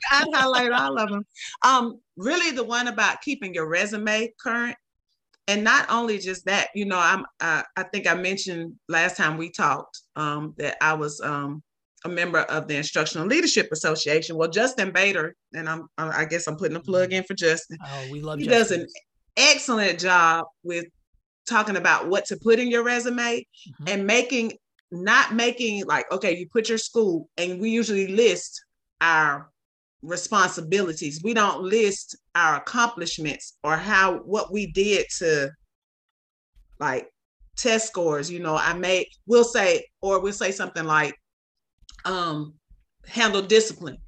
I 0.10 0.24
highlight 0.32 0.72
all 0.72 0.98
of 0.98 1.08
them. 1.08 1.26
Um, 1.62 2.00
really, 2.16 2.50
the 2.50 2.64
one 2.64 2.88
about 2.88 3.22
keeping 3.22 3.54
your 3.54 3.68
resume 3.68 4.32
current, 4.40 4.76
and 5.48 5.64
not 5.64 5.86
only 5.90 6.18
just 6.18 6.44
that. 6.46 6.68
You 6.74 6.84
know, 6.86 6.98
I'm. 6.98 7.24
Uh, 7.40 7.62
I 7.76 7.84
think 7.84 8.06
I 8.06 8.14
mentioned 8.14 8.74
last 8.88 9.16
time 9.16 9.36
we 9.36 9.50
talked 9.50 10.00
um, 10.16 10.54
that 10.58 10.76
I 10.80 10.94
was 10.94 11.20
um, 11.20 11.62
a 12.04 12.08
member 12.08 12.40
of 12.40 12.68
the 12.68 12.76
Instructional 12.76 13.26
Leadership 13.26 13.70
Association. 13.72 14.36
Well, 14.36 14.50
Justin 14.50 14.92
Baeder, 14.92 15.32
and 15.54 15.68
I'm. 15.68 15.88
I 15.96 16.24
guess 16.24 16.46
I'm 16.46 16.56
putting 16.56 16.76
a 16.76 16.80
plug 16.80 17.12
in 17.12 17.24
for 17.24 17.34
Justin. 17.34 17.78
Oh, 17.84 18.06
we 18.10 18.20
love. 18.20 18.38
He 18.38 18.46
Justin. 18.46 18.80
does 18.80 18.86
an 18.86 18.88
excellent 19.36 19.98
job 19.98 20.46
with 20.62 20.86
talking 21.48 21.76
about 21.76 22.08
what 22.08 22.24
to 22.26 22.36
put 22.36 22.58
in 22.58 22.68
your 22.68 22.82
resume 22.82 23.40
mm-hmm. 23.40 23.84
and 23.88 24.06
making 24.06 24.52
not 24.94 25.34
making 25.34 25.84
like 25.86 26.10
okay 26.12 26.36
you 26.36 26.48
put 26.48 26.68
your 26.68 26.78
school 26.78 27.28
and 27.36 27.60
we 27.60 27.70
usually 27.70 28.06
list 28.08 28.64
our 29.00 29.50
responsibilities. 30.02 31.22
We 31.24 31.34
don't 31.34 31.62
list 31.62 32.16
our 32.34 32.56
accomplishments 32.56 33.56
or 33.64 33.76
how 33.76 34.18
what 34.18 34.52
we 34.52 34.66
did 34.66 35.06
to 35.18 35.50
like 36.78 37.08
test 37.56 37.88
scores 37.88 38.30
you 38.30 38.40
know. 38.40 38.56
I 38.56 38.74
may 38.74 39.06
we'll 39.26 39.44
say 39.44 39.86
or 40.00 40.20
we'll 40.20 40.32
say 40.32 40.52
something 40.52 40.84
like 40.84 41.14
um 42.04 42.54
handle 43.06 43.42
discipline. 43.42 43.98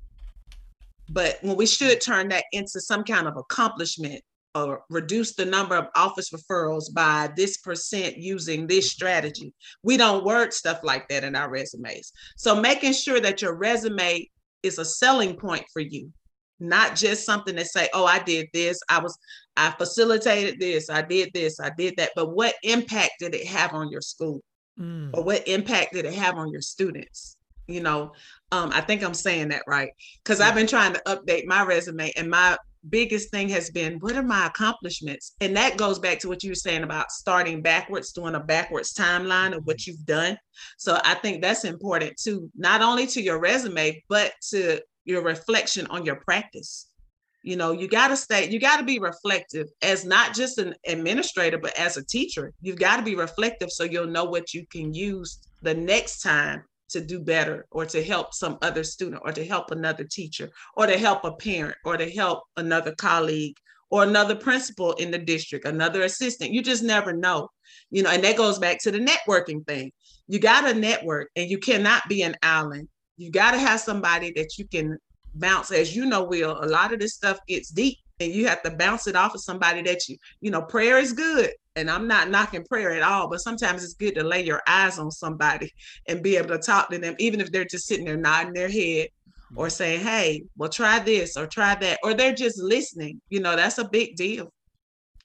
But 1.09 1.39
when 1.41 1.57
we 1.57 1.67
should 1.67 2.01
turn 2.01 2.29
that 2.29 2.45
into 2.53 2.81
some 2.81 3.05
kind 3.05 3.27
of 3.27 3.37
accomplishment 3.37 4.23
or 4.57 4.83
reduce 4.89 5.35
the 5.35 5.45
number 5.45 5.77
of 5.77 5.89
office 5.95 6.31
referrals 6.31 6.93
by 6.93 7.31
this 7.37 7.59
percent 7.59 8.17
using 8.17 8.67
this 8.67 8.91
strategy. 8.91 9.53
We 9.83 9.99
don't 9.99 10.25
word 10.25 10.55
stuff 10.55 10.81
like 10.83 11.09
that 11.09 11.25
in 11.25 11.37
our 11.37 11.51
resumes. 11.51 12.13
So 12.37 12.59
making 12.59 12.95
sure 12.95 13.21
that 13.21 13.43
your 13.43 13.55
resume 13.55 14.29
is 14.63 14.79
a 14.79 14.85
selling 14.85 15.37
point 15.37 15.67
for 15.73 15.81
you, 15.81 16.11
not 16.59 16.97
just 16.97 17.27
something 17.27 17.55
that 17.57 17.67
say, 17.67 17.91
"Oh, 17.93 18.07
I 18.07 18.19
did 18.21 18.49
this. 18.55 18.81
I 18.89 18.99
was 18.99 19.17
I 19.59 19.71
facilitated 19.73 20.59
this. 20.59 20.89
I 20.89 21.03
did 21.03 21.33
this. 21.35 21.61
I 21.61 21.71
did 21.77 21.95
that." 21.99 22.13
But 22.17 22.35
what 22.35 22.55
impact 22.63 23.13
did 23.21 23.35
it 23.35 23.47
have 23.47 23.75
on 23.75 23.91
your 23.91 24.01
school? 24.01 24.41
Mm. 24.81 25.11
Or 25.13 25.23
what 25.23 25.47
impact 25.47 25.93
did 25.93 26.07
it 26.07 26.15
have 26.15 26.37
on 26.37 26.51
your 26.51 26.63
students? 26.63 27.37
You 27.67 27.83
know, 27.83 28.13
um, 28.53 28.71
I 28.73 28.81
think 28.81 29.03
I'm 29.03 29.15
saying 29.15 29.49
that 29.49 29.63
right 29.67 29.91
because. 30.25 30.41
I've 30.41 30.55
been 30.55 30.69
trying 30.69 30.95
to 30.95 31.03
update 31.07 31.47
my 31.47 31.65
resume 31.65 32.13
and 32.17 32.31
my 32.31 32.57
biggest 32.91 33.31
thing 33.31 33.49
has 33.49 33.71
been 33.71 33.99
what 34.01 34.17
are 34.17 34.23
my 34.23 34.47
accomplishments? 34.47 35.35
And 35.41 35.57
that 35.57 35.77
goes 35.77 35.99
back 35.99 36.19
to 36.21 36.29
what 36.29 36.43
you 36.43 36.51
were 36.51 36.55
saying 36.55 36.83
about 36.83 37.11
starting 37.11 37.63
backwards 37.63 38.13
doing 38.13 38.35
a 38.35 38.41
backwards 38.41 38.95
timeline 38.95 39.57
of 39.57 39.67
what 39.67 39.79
mm-hmm. 39.79 39.93
you've 39.93 40.07
done. 40.07 40.39
So 40.79 40.99
i 41.05 41.15
think 41.15 41.43
that's 41.43 41.65
important 41.65 42.17
too 42.17 42.51
not 42.57 42.83
only 42.83 43.07
to 43.09 43.21
your 43.21 43.39
resume 43.39 44.03
but 44.09 44.33
to 44.51 44.81
your 45.05 45.23
reflection 45.23 45.87
on 45.89 46.05
your 46.05 46.17
practice. 46.17 46.91
You 47.43 47.57
know 47.57 47.73
you 47.73 47.89
got 47.89 48.09
to 48.09 48.17
stay 48.17 48.51
you 48.51 48.59
got 48.59 48.79
to 48.79 48.85
be 48.85 48.99
reflective 48.99 49.69
as 49.83 50.05
not 50.05 50.35
just 50.35 50.59
an 50.59 50.75
administrator 50.87 51.59
but 51.59 51.79
as 51.79 51.97
a 51.97 52.05
teacher. 52.05 52.53
You've 52.61 52.79
got 52.79 52.97
to 52.97 53.03
be 53.03 53.15
reflective 53.15 53.71
so 53.71 53.85
you'll 53.85 54.07
know 54.07 54.25
what 54.25 54.55
you 54.55 54.67
can 54.67 54.93
use 54.95 55.39
the 55.63 55.75
next 55.75 56.23
time 56.23 56.65
to 56.91 57.01
do 57.01 57.21
better 57.21 57.67
or 57.71 57.85
to 57.87 58.03
help 58.03 58.35
some 58.35 58.59
other 58.63 58.85
student 58.85 59.23
or 59.25 59.33
to 59.33 59.45
help 59.45 59.71
another 59.71 60.05
teacher 60.05 60.51
or 60.77 60.87
to 60.87 60.99
help 60.99 61.25
a 61.25 61.33
parent 61.33 61.77
or 61.85 61.97
to 61.97 62.11
help 62.11 62.45
another 62.57 62.95
colleague 62.95 63.57
or 63.91 64.03
another 64.03 64.35
principal 64.35 64.93
in 64.95 65.11
the 65.11 65.19
district, 65.19 65.65
another 65.65 66.03
assistant. 66.03 66.53
You 66.53 66.63
just 66.63 66.83
never 66.83 67.13
know. 67.13 67.49
You 67.91 68.03
know, 68.03 68.11
and 68.11 68.23
that 68.25 68.37
goes 68.37 68.59
back 68.59 68.79
to 68.81 68.91
the 68.91 68.99
networking 68.99 69.67
thing. 69.67 69.93
You 70.27 70.39
got 70.39 70.63
to 70.63 70.75
network 70.75 71.31
and 71.37 71.49
you 71.51 71.59
cannot 71.59 72.03
be 72.09 72.23
an 72.23 72.37
island. 72.43 72.89
You 73.17 73.31
got 73.31 73.53
to 73.53 73.59
have 73.59 73.81
somebody 73.81 74.33
that 74.37 74.59
you 74.59 74.67
can 74.67 74.99
bounce 75.35 75.71
as 75.71 75.95
you 75.95 76.07
know 76.07 76.25
will 76.25 76.59
a 76.63 76.67
lot 76.67 76.93
of 76.93 76.99
this 76.99 77.15
stuff 77.15 77.39
gets 77.47 77.69
deep 77.69 77.99
and 78.21 78.33
you 78.33 78.49
have 78.49 78.63
to 78.63 78.71
bounce 78.71 79.07
it 79.07 79.17
off 79.17 79.35
of 79.35 79.41
somebody 79.43 79.83
that 79.83 80.09
you 80.09 80.17
you 80.41 80.51
know 80.51 80.63
prayer 80.63 80.99
is 80.99 81.13
good 81.13 81.51
and 81.77 81.91
i'm 81.91 82.09
not 82.09 82.31
knocking 82.31 82.65
prayer 82.65 82.93
at 82.93 83.03
all 83.03 83.29
but 83.29 83.41
sometimes 83.41 83.85
it's 83.85 83.95
good 83.95 84.15
to 84.15 84.25
lay 84.25 84.45
your 84.45 84.63
eyes 84.67 84.99
on 84.99 85.11
somebody 85.11 85.73
and 86.09 86.23
be 86.23 86.37
able 86.37 86.49
to 86.49 86.59
talk 86.59 86.91
to 86.91 86.99
them 86.99 87.15
even 87.19 87.41
if 87.41 87.53
they're 87.53 87.65
just 87.65 87.87
sitting 87.87 88.07
there 88.07 88.17
nodding 88.17 88.53
their 88.53 88.69
head 88.69 89.09
mm-hmm. 89.09 89.59
or 89.59 89.71
saying 89.71 90.01
hey 90.01 90.43
well 90.57 90.69
try 90.71 90.99
this 90.99 91.37
or 91.37 91.47
try 91.47 91.75
that 91.75 91.99
or 92.03 92.15
they're 92.15 92.35
just 92.35 92.59
listening 92.59 93.21
you 93.29 93.41
know 93.41 93.55
that's 93.55 93.79
a 93.79 93.89
big 93.89 94.17
deal 94.17 94.51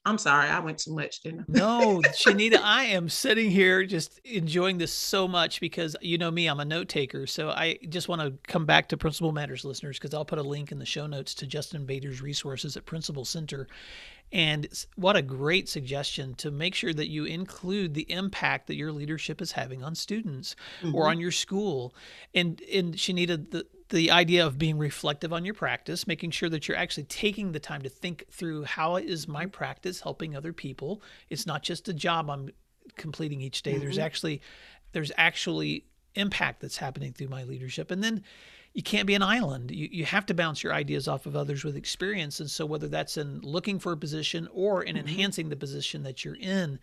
I'm 0.03 0.17
sorry, 0.17 0.49
I 0.49 0.59
went 0.59 0.79
too 0.79 0.95
much, 0.95 1.21
didn't 1.21 1.41
I? 1.41 1.43
no, 1.47 2.01
Shenita, 2.07 2.59
I 2.59 2.85
am 2.85 3.07
sitting 3.07 3.51
here 3.51 3.85
just 3.85 4.19
enjoying 4.25 4.79
this 4.79 4.91
so 4.91 5.27
much 5.27 5.59
because 5.59 5.95
you 6.01 6.17
know 6.17 6.31
me, 6.31 6.47
I'm 6.47 6.59
a 6.59 6.65
note 6.65 6.89
taker. 6.89 7.27
So 7.27 7.49
I 7.49 7.77
just 7.87 8.09
want 8.09 8.21
to 8.21 8.33
come 8.51 8.65
back 8.65 8.89
to 8.89 8.97
Principal 8.97 9.31
Matters 9.31 9.63
listeners 9.63 9.99
because 9.99 10.15
I'll 10.15 10.25
put 10.25 10.39
a 10.39 10.43
link 10.43 10.71
in 10.71 10.79
the 10.79 10.87
show 10.87 11.05
notes 11.05 11.35
to 11.35 11.45
Justin 11.45 11.85
Baeder's 11.85 12.19
resources 12.19 12.75
at 12.75 12.85
Principal 12.85 13.25
Center. 13.25 13.67
And 14.31 14.67
what 14.95 15.15
a 15.15 15.21
great 15.21 15.67
suggestion 15.67 16.35
to 16.35 16.51
make 16.51 16.73
sure 16.73 16.93
that 16.93 17.09
you 17.09 17.25
include 17.25 17.93
the 17.93 18.09
impact 18.11 18.67
that 18.67 18.75
your 18.75 18.91
leadership 18.91 19.41
is 19.41 19.51
having 19.51 19.83
on 19.83 19.93
students 19.93 20.55
mm-hmm. 20.81 20.95
or 20.95 21.09
on 21.09 21.19
your 21.19 21.31
school. 21.31 21.93
And 22.33 22.61
and 22.73 22.95
Shenita, 22.95 23.51
the 23.51 23.67
the 23.89 24.09
idea 24.11 24.45
of 24.45 24.57
being 24.57 24.77
reflective 24.77 25.33
on 25.33 25.43
your 25.43 25.53
practice, 25.53 26.07
making 26.07 26.31
sure 26.31 26.47
that 26.49 26.67
you're 26.67 26.77
actually 26.77 27.03
taking 27.03 27.51
the 27.51 27.59
time 27.59 27.81
to 27.81 27.89
think 27.89 28.25
through 28.31 28.63
how 28.63 28.95
is 28.95 29.27
my 29.27 29.45
practice 29.45 29.99
helping 29.99 30.35
other 30.35 30.53
people. 30.53 31.01
It's 31.29 31.45
not 31.45 31.61
just 31.61 31.89
a 31.89 31.93
job 31.93 32.29
I'm 32.29 32.49
completing 32.95 33.41
each 33.41 33.63
day. 33.63 33.73
Mm-hmm. 33.73 33.81
There's 33.81 33.97
actually 33.97 34.41
there's 34.93 35.11
actually 35.17 35.85
impact 36.15 36.61
that's 36.61 36.77
happening 36.77 37.13
through 37.13 37.29
my 37.29 37.43
leadership. 37.43 37.91
And 37.91 38.03
then 38.03 38.23
you 38.73 38.84
can't 38.84 39.07
be 39.07 39.15
an 39.15 39.23
island. 39.23 39.71
You, 39.71 39.89
you 39.91 40.05
have 40.05 40.25
to 40.27 40.34
bounce 40.34 40.63
your 40.63 40.73
ideas 40.73 41.07
off 41.07 41.25
of 41.25 41.36
others 41.36 41.63
with 41.63 41.75
experience. 41.75 42.39
And 42.39 42.49
so 42.49 42.65
whether 42.65 42.88
that's 42.88 43.17
in 43.17 43.41
looking 43.41 43.79
for 43.79 43.91
a 43.91 43.97
position 43.97 44.47
or 44.53 44.84
in 44.84 44.95
mm-hmm. 44.95 45.07
enhancing 45.07 45.49
the 45.49 45.55
position 45.55 46.03
that 46.03 46.23
you're 46.23 46.36
in, 46.36 46.79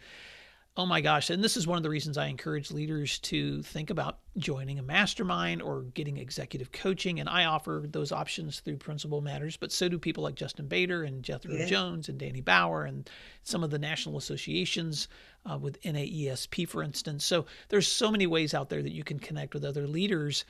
oh 0.76 0.86
my 0.86 1.00
gosh. 1.00 1.28
And 1.30 1.42
this 1.42 1.56
is 1.56 1.66
one 1.66 1.76
of 1.76 1.82
the 1.82 1.90
reasons 1.90 2.16
I 2.16 2.26
encourage 2.26 2.70
leaders 2.70 3.18
to 3.20 3.62
think 3.62 3.90
about 3.90 4.18
joining 4.36 4.78
a 4.78 4.82
mastermind 4.82 5.60
or 5.60 5.82
getting 5.82 6.18
executive 6.18 6.70
coaching. 6.70 7.18
And 7.18 7.28
I 7.28 7.46
offer 7.46 7.82
those 7.84 8.12
options 8.12 8.60
through 8.60 8.76
Principal 8.76 9.20
Matters, 9.20 9.56
but 9.56 9.72
so 9.72 9.88
do 9.88 9.98
people 9.98 10.22
like 10.22 10.36
Justin 10.36 10.68
Baeder 10.68 11.04
and 11.04 11.24
Jethro 11.24 11.52
yeah. 11.52 11.64
Jones 11.64 12.08
and 12.08 12.16
Danny 12.16 12.42
Bauer 12.42 12.84
and 12.84 13.10
some 13.42 13.64
of 13.64 13.70
the 13.70 13.78
national 13.78 14.18
associations 14.18 15.08
uh, 15.50 15.58
with 15.58 15.80
NAESP, 15.82 16.68
for 16.68 16.82
instance. 16.82 17.24
So 17.24 17.46
there's 17.70 17.88
so 17.88 18.10
many 18.10 18.28
ways 18.28 18.54
out 18.54 18.68
there 18.68 18.82
that 18.82 18.92
you 18.92 19.02
can 19.02 19.18
connect 19.18 19.54
with 19.54 19.64
other 19.64 19.88
leaders 19.88 20.44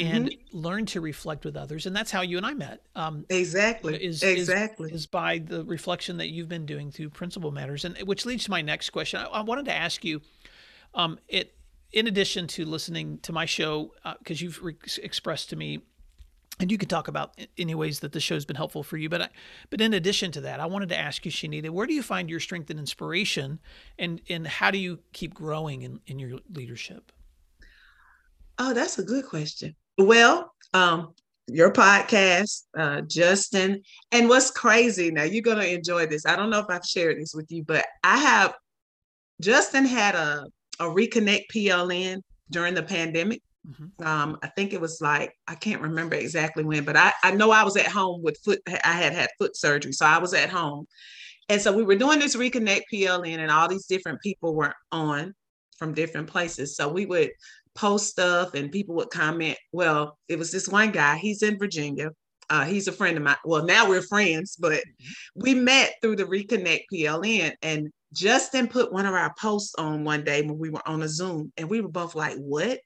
and 0.00 0.30
mm-hmm. 0.30 0.58
learn 0.58 0.86
to 0.86 1.00
reflect 1.00 1.44
with 1.44 1.56
others. 1.56 1.86
And 1.86 1.94
that's 1.94 2.10
how 2.10 2.22
you 2.22 2.36
and 2.36 2.46
I 2.46 2.54
met. 2.54 2.80
Um, 2.94 3.24
exactly. 3.28 3.94
Is, 4.02 4.22
exactly. 4.22 4.90
Is, 4.90 5.02
is, 5.02 5.06
by 5.06 5.38
the 5.38 5.64
reflection 5.64 6.18
that 6.18 6.28
you've 6.28 6.48
been 6.48 6.66
doing 6.66 6.90
through 6.90 7.10
Principal 7.10 7.50
Matters. 7.50 7.84
And 7.84 7.96
which 7.98 8.26
leads 8.26 8.44
to 8.44 8.50
my 8.50 8.62
next 8.62 8.90
question. 8.90 9.20
I, 9.20 9.26
I 9.26 9.40
wanted 9.42 9.66
to 9.66 9.74
ask 9.74 10.04
you, 10.04 10.20
um, 10.94 11.18
it, 11.28 11.54
in 11.92 12.06
addition 12.06 12.46
to 12.48 12.64
listening 12.64 13.18
to 13.18 13.32
my 13.32 13.46
show, 13.46 13.92
because 14.18 14.40
uh, 14.40 14.44
you've 14.44 14.62
re- 14.62 14.76
expressed 15.02 15.50
to 15.50 15.56
me, 15.56 15.80
and 16.60 16.72
you 16.72 16.78
could 16.78 16.90
talk 16.90 17.08
about 17.08 17.38
any 17.56 17.74
ways 17.74 18.00
that 18.00 18.12
the 18.12 18.20
show's 18.20 18.44
been 18.44 18.56
helpful 18.56 18.82
for 18.82 18.96
you. 18.96 19.08
But 19.08 19.22
I, 19.22 19.28
but 19.70 19.80
in 19.80 19.94
addition 19.94 20.32
to 20.32 20.40
that, 20.42 20.60
I 20.60 20.66
wanted 20.66 20.88
to 20.90 20.98
ask 20.98 21.24
you, 21.24 21.30
Shenita, 21.30 21.70
where 21.70 21.86
do 21.86 21.94
you 21.94 22.02
find 22.02 22.28
your 22.28 22.40
strength 22.40 22.68
and 22.70 22.78
inspiration, 22.78 23.60
and 23.98 24.20
and 24.28 24.46
how 24.46 24.70
do 24.70 24.78
you 24.78 24.98
keep 25.12 25.34
growing 25.34 25.82
in, 25.82 26.00
in 26.06 26.18
your 26.18 26.40
leadership? 26.52 27.12
Oh, 28.58 28.74
that's 28.74 28.98
a 28.98 29.04
good 29.04 29.24
question. 29.24 29.76
Well, 29.98 30.52
um, 30.74 31.12
your 31.48 31.72
podcast, 31.72 32.62
uh, 32.78 33.00
Justin. 33.02 33.82
And 34.12 34.28
what's 34.28 34.50
crazy 34.50 35.10
now, 35.10 35.24
you're 35.24 35.42
going 35.42 35.58
to 35.58 35.74
enjoy 35.74 36.06
this. 36.06 36.24
I 36.24 36.36
don't 36.36 36.50
know 36.50 36.60
if 36.60 36.66
I've 36.68 36.84
shared 36.84 37.18
this 37.18 37.34
with 37.34 37.50
you, 37.50 37.64
but 37.64 37.84
I 38.04 38.18
have, 38.18 38.54
Justin 39.40 39.84
had 39.84 40.14
a, 40.14 40.44
a 40.78 40.84
Reconnect 40.84 41.44
PLN 41.52 42.20
during 42.50 42.74
the 42.74 42.82
pandemic. 42.82 43.42
Mm-hmm. 43.68 44.06
Um, 44.06 44.38
I 44.42 44.48
think 44.48 44.72
it 44.72 44.80
was 44.80 45.00
like 45.00 45.34
I 45.46 45.54
can't 45.54 45.82
remember 45.82 46.14
exactly 46.14 46.64
when, 46.64 46.84
but 46.84 46.96
I, 46.96 47.12
I 47.22 47.32
know 47.32 47.50
I 47.50 47.64
was 47.64 47.76
at 47.76 47.86
home 47.86 48.22
with 48.22 48.38
foot. 48.42 48.60
I 48.66 48.92
had 48.92 49.12
had 49.12 49.28
foot 49.38 49.56
surgery, 49.56 49.92
so 49.92 50.06
I 50.06 50.18
was 50.18 50.32
at 50.32 50.48
home, 50.48 50.86
and 51.50 51.60
so 51.60 51.76
we 51.76 51.82
were 51.82 51.96
doing 51.96 52.18
this 52.18 52.34
reconnect 52.34 52.82
PLN, 52.90 53.38
and 53.38 53.50
all 53.50 53.68
these 53.68 53.84
different 53.84 54.22
people 54.22 54.54
were 54.54 54.74
on 54.90 55.34
from 55.76 55.92
different 55.92 56.28
places. 56.28 56.76
So 56.76 56.88
we 56.88 57.04
would 57.04 57.30
post 57.78 58.08
stuff, 58.08 58.54
and 58.54 58.72
people 58.72 58.96
would 58.96 59.10
comment. 59.10 59.56
Well, 59.72 60.18
it 60.28 60.38
was 60.38 60.50
this 60.50 60.68
one 60.68 60.90
guy. 60.90 61.16
He's 61.16 61.42
in 61.42 61.58
Virginia. 61.58 62.10
Uh, 62.50 62.64
he's 62.64 62.88
a 62.88 62.92
friend 62.92 63.16
of 63.16 63.22
mine. 63.22 63.36
Well, 63.44 63.64
now 63.64 63.88
we're 63.88 64.02
friends, 64.02 64.56
but 64.58 64.72
mm-hmm. 64.72 65.12
we 65.36 65.54
met 65.54 65.94
through 66.02 66.16
the 66.16 66.24
Reconnect 66.24 66.84
PLN, 66.92 67.54
and 67.62 67.90
Justin 68.12 68.66
put 68.66 68.92
one 68.92 69.06
of 69.06 69.14
our 69.14 69.32
posts 69.38 69.74
on 69.76 70.04
one 70.04 70.24
day 70.24 70.42
when 70.42 70.58
we 70.58 70.70
were 70.70 70.86
on 70.86 71.02
a 71.02 71.08
Zoom, 71.08 71.52
and 71.56 71.70
we 71.70 71.80
were 71.80 71.88
both 71.88 72.14
like, 72.14 72.36
"What? 72.36 72.80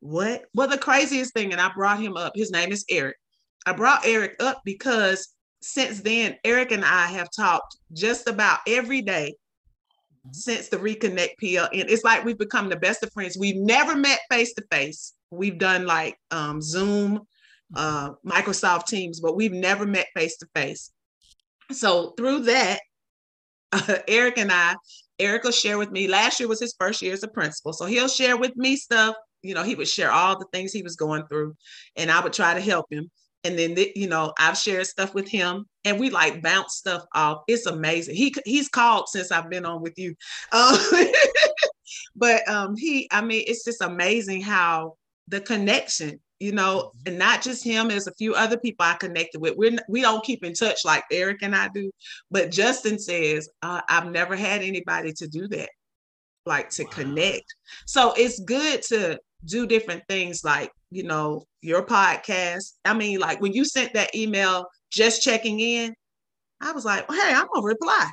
What?" 0.00 0.44
Well, 0.54 0.68
the 0.68 0.78
craziest 0.78 1.34
thing, 1.34 1.52
and 1.52 1.60
I 1.60 1.70
brought 1.74 2.00
him 2.00 2.16
up. 2.16 2.32
His 2.34 2.50
name 2.50 2.72
is 2.72 2.84
Eric. 2.88 3.16
I 3.66 3.72
brought 3.72 4.06
Eric 4.06 4.36
up 4.40 4.62
because 4.64 5.28
since 5.60 6.00
then, 6.00 6.36
Eric 6.44 6.72
and 6.72 6.84
I 6.84 7.08
have 7.08 7.28
talked 7.30 7.76
just 7.92 8.26
about 8.26 8.60
every 8.66 9.02
day. 9.02 9.34
Since 10.32 10.68
the 10.68 10.76
Reconnect 10.76 11.30
PLN. 11.42 11.68
It's 11.72 12.04
like 12.04 12.24
we've 12.24 12.38
become 12.38 12.68
the 12.68 12.76
best 12.76 13.02
of 13.02 13.12
friends. 13.12 13.36
We've 13.38 13.56
never 13.56 13.96
met 13.96 14.20
face 14.30 14.52
to 14.54 14.64
face. 14.70 15.14
We've 15.30 15.58
done 15.58 15.86
like 15.86 16.16
um, 16.30 16.60
Zoom, 16.60 17.20
uh, 17.74 18.10
Microsoft 18.26 18.86
Teams, 18.86 19.20
but 19.20 19.36
we've 19.36 19.52
never 19.52 19.86
met 19.86 20.08
face 20.14 20.36
to 20.38 20.48
face. 20.54 20.92
So 21.72 22.14
through 22.16 22.40
that, 22.40 22.80
uh, 23.72 23.98
Eric 24.08 24.38
and 24.38 24.52
I, 24.52 24.74
Eric 25.18 25.44
will 25.44 25.52
share 25.52 25.78
with 25.78 25.90
me. 25.90 26.08
Last 26.08 26.40
year 26.40 26.48
was 26.48 26.60
his 26.60 26.74
first 26.78 27.02
year 27.02 27.12
as 27.12 27.22
a 27.22 27.28
principal, 27.28 27.72
so 27.72 27.86
he'll 27.86 28.08
share 28.08 28.36
with 28.36 28.56
me 28.56 28.76
stuff. 28.76 29.14
You 29.42 29.54
know, 29.54 29.62
he 29.62 29.74
would 29.74 29.88
share 29.88 30.10
all 30.10 30.38
the 30.38 30.46
things 30.52 30.72
he 30.72 30.82
was 30.82 30.96
going 30.96 31.26
through, 31.28 31.54
and 31.96 32.10
I 32.10 32.20
would 32.22 32.32
try 32.32 32.54
to 32.54 32.60
help 32.60 32.86
him. 32.90 33.10
And 33.44 33.58
then, 33.58 33.74
the, 33.74 33.90
you 33.96 34.08
know, 34.08 34.32
I've 34.38 34.58
shared 34.58 34.86
stuff 34.86 35.14
with 35.14 35.28
him, 35.28 35.66
and 35.84 35.98
we 35.98 36.10
like 36.10 36.42
bounce 36.42 36.76
stuff 36.76 37.04
off. 37.14 37.42
It's 37.48 37.66
amazing. 37.66 38.14
He 38.14 38.34
he's 38.44 38.68
called 38.68 39.08
since 39.08 39.32
I've 39.32 39.48
been 39.48 39.64
on 39.64 39.80
with 39.80 39.98
you, 39.98 40.14
um, 40.52 40.76
but 42.16 42.46
um, 42.48 42.76
he, 42.76 43.08
I 43.10 43.22
mean, 43.22 43.44
it's 43.46 43.64
just 43.64 43.80
amazing 43.80 44.42
how 44.42 44.96
the 45.28 45.40
connection 45.40 46.20
you 46.40 46.52
know, 46.52 46.92
and 47.06 47.18
not 47.18 47.42
just 47.42 47.62
him. 47.62 47.88
There's 47.88 48.06
a 48.06 48.14
few 48.14 48.34
other 48.34 48.56
people 48.56 48.86
I 48.86 48.94
connected 48.94 49.40
with. 49.40 49.56
We're 49.56 49.76
we 49.88 50.00
don't 50.00 50.24
keep 50.24 50.42
in 50.42 50.54
touch 50.54 50.84
like 50.84 51.04
Eric 51.12 51.42
and 51.42 51.54
I 51.54 51.68
do, 51.68 51.92
but 52.30 52.50
Justin 52.50 52.98
says 52.98 53.48
uh, 53.62 53.82
I've 53.88 54.10
never 54.10 54.34
had 54.34 54.62
anybody 54.62 55.12
to 55.12 55.28
do 55.28 55.46
that, 55.48 55.68
like 56.46 56.70
to 56.70 56.84
wow. 56.84 56.90
connect. 56.90 57.54
So 57.86 58.14
it's 58.16 58.40
good 58.40 58.80
to 58.84 59.20
do 59.44 59.66
different 59.66 60.02
things, 60.08 60.42
like 60.42 60.72
you 60.90 61.02
know 61.02 61.44
your 61.62 61.84
podcast. 61.84 62.72
I 62.84 62.94
mean, 62.94 63.20
like 63.20 63.40
when 63.40 63.52
you 63.52 63.64
sent 63.64 63.94
that 63.94 64.14
email, 64.14 64.66
just 64.90 65.22
checking 65.22 65.60
in, 65.60 65.94
I 66.60 66.72
was 66.72 66.84
like, 66.84 67.08
well, 67.08 67.20
hey, 67.20 67.34
I'm 67.34 67.46
gonna 67.52 67.66
reply. 67.66 68.10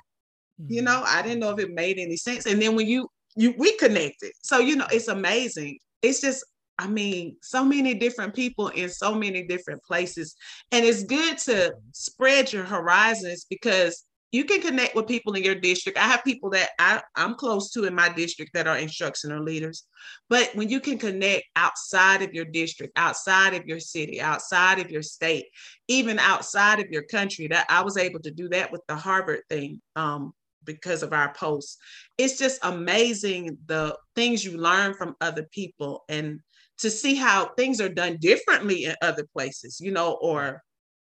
Mm-hmm. 0.61 0.73
You 0.73 0.81
know, 0.83 1.03
I 1.05 1.21
didn't 1.21 1.39
know 1.39 1.51
if 1.51 1.59
it 1.59 1.71
made 1.71 1.99
any 1.99 2.17
sense, 2.17 2.45
and 2.45 2.61
then 2.61 2.75
when 2.75 2.87
you 2.87 3.07
you 3.35 3.53
we 3.57 3.75
connected, 3.77 4.31
so 4.41 4.59
you 4.59 4.75
know 4.75 4.87
it's 4.91 5.07
amazing. 5.07 5.77
It's 6.01 6.21
just 6.21 6.43
I 6.79 6.87
mean, 6.87 7.37
so 7.41 7.63
many 7.63 7.95
different 7.95 8.35
people 8.35 8.67
in 8.69 8.89
so 8.89 9.15
many 9.15 9.43
different 9.43 9.83
places. 9.83 10.35
And 10.71 10.85
it's 10.85 11.03
good 11.03 11.37
to 11.39 11.73
spread 11.91 12.53
your 12.53 12.65
horizons 12.65 13.47
because 13.49 14.03
you 14.31 14.43
can 14.43 14.61
connect 14.61 14.95
with 14.95 15.07
people 15.07 15.33
in 15.33 15.43
your 15.43 15.55
district. 15.55 15.97
I 15.97 16.03
have 16.03 16.23
people 16.23 16.49
that 16.51 16.69
I, 16.79 17.01
I'm 17.15 17.35
close 17.35 17.71
to 17.71 17.85
in 17.85 17.95
my 17.95 18.09
district 18.09 18.53
that 18.53 18.67
are 18.67 18.77
instructional 18.77 19.41
leaders. 19.41 19.85
But 20.29 20.51
when 20.53 20.69
you 20.69 20.79
can 20.79 20.97
connect 20.97 21.45
outside 21.55 22.21
of 22.21 22.33
your 22.33 22.45
district, 22.45 22.93
outside 22.97 23.53
of 23.53 23.65
your 23.65 23.79
city, 23.79 24.19
outside 24.19 24.79
of 24.79 24.91
your 24.91 25.01
state, 25.01 25.45
even 25.87 26.19
outside 26.19 26.79
of 26.79 26.87
your 26.91 27.03
country, 27.03 27.47
that 27.47 27.65
I 27.69 27.83
was 27.83 27.97
able 27.97 28.19
to 28.21 28.31
do 28.31 28.49
that 28.49 28.71
with 28.71 28.81
the 28.87 28.95
Harvard 28.95 29.41
thing. 29.49 29.81
Um, 29.95 30.33
because 30.67 31.01
of 31.01 31.13
our 31.13 31.33
posts. 31.33 31.77
It's 32.19 32.37
just 32.37 32.59
amazing 32.61 33.57
the 33.65 33.97
things 34.15 34.45
you 34.45 34.57
learn 34.57 34.93
from 34.93 35.15
other 35.19 35.47
people 35.51 36.03
and 36.09 36.41
to 36.79 36.91
see 36.91 37.15
how 37.15 37.53
things 37.57 37.81
are 37.81 37.89
done 37.89 38.17
differently 38.17 38.85
in 38.85 38.95
other 39.01 39.25
places, 39.33 39.79
you 39.79 39.91
know, 39.91 40.11
or, 40.21 40.61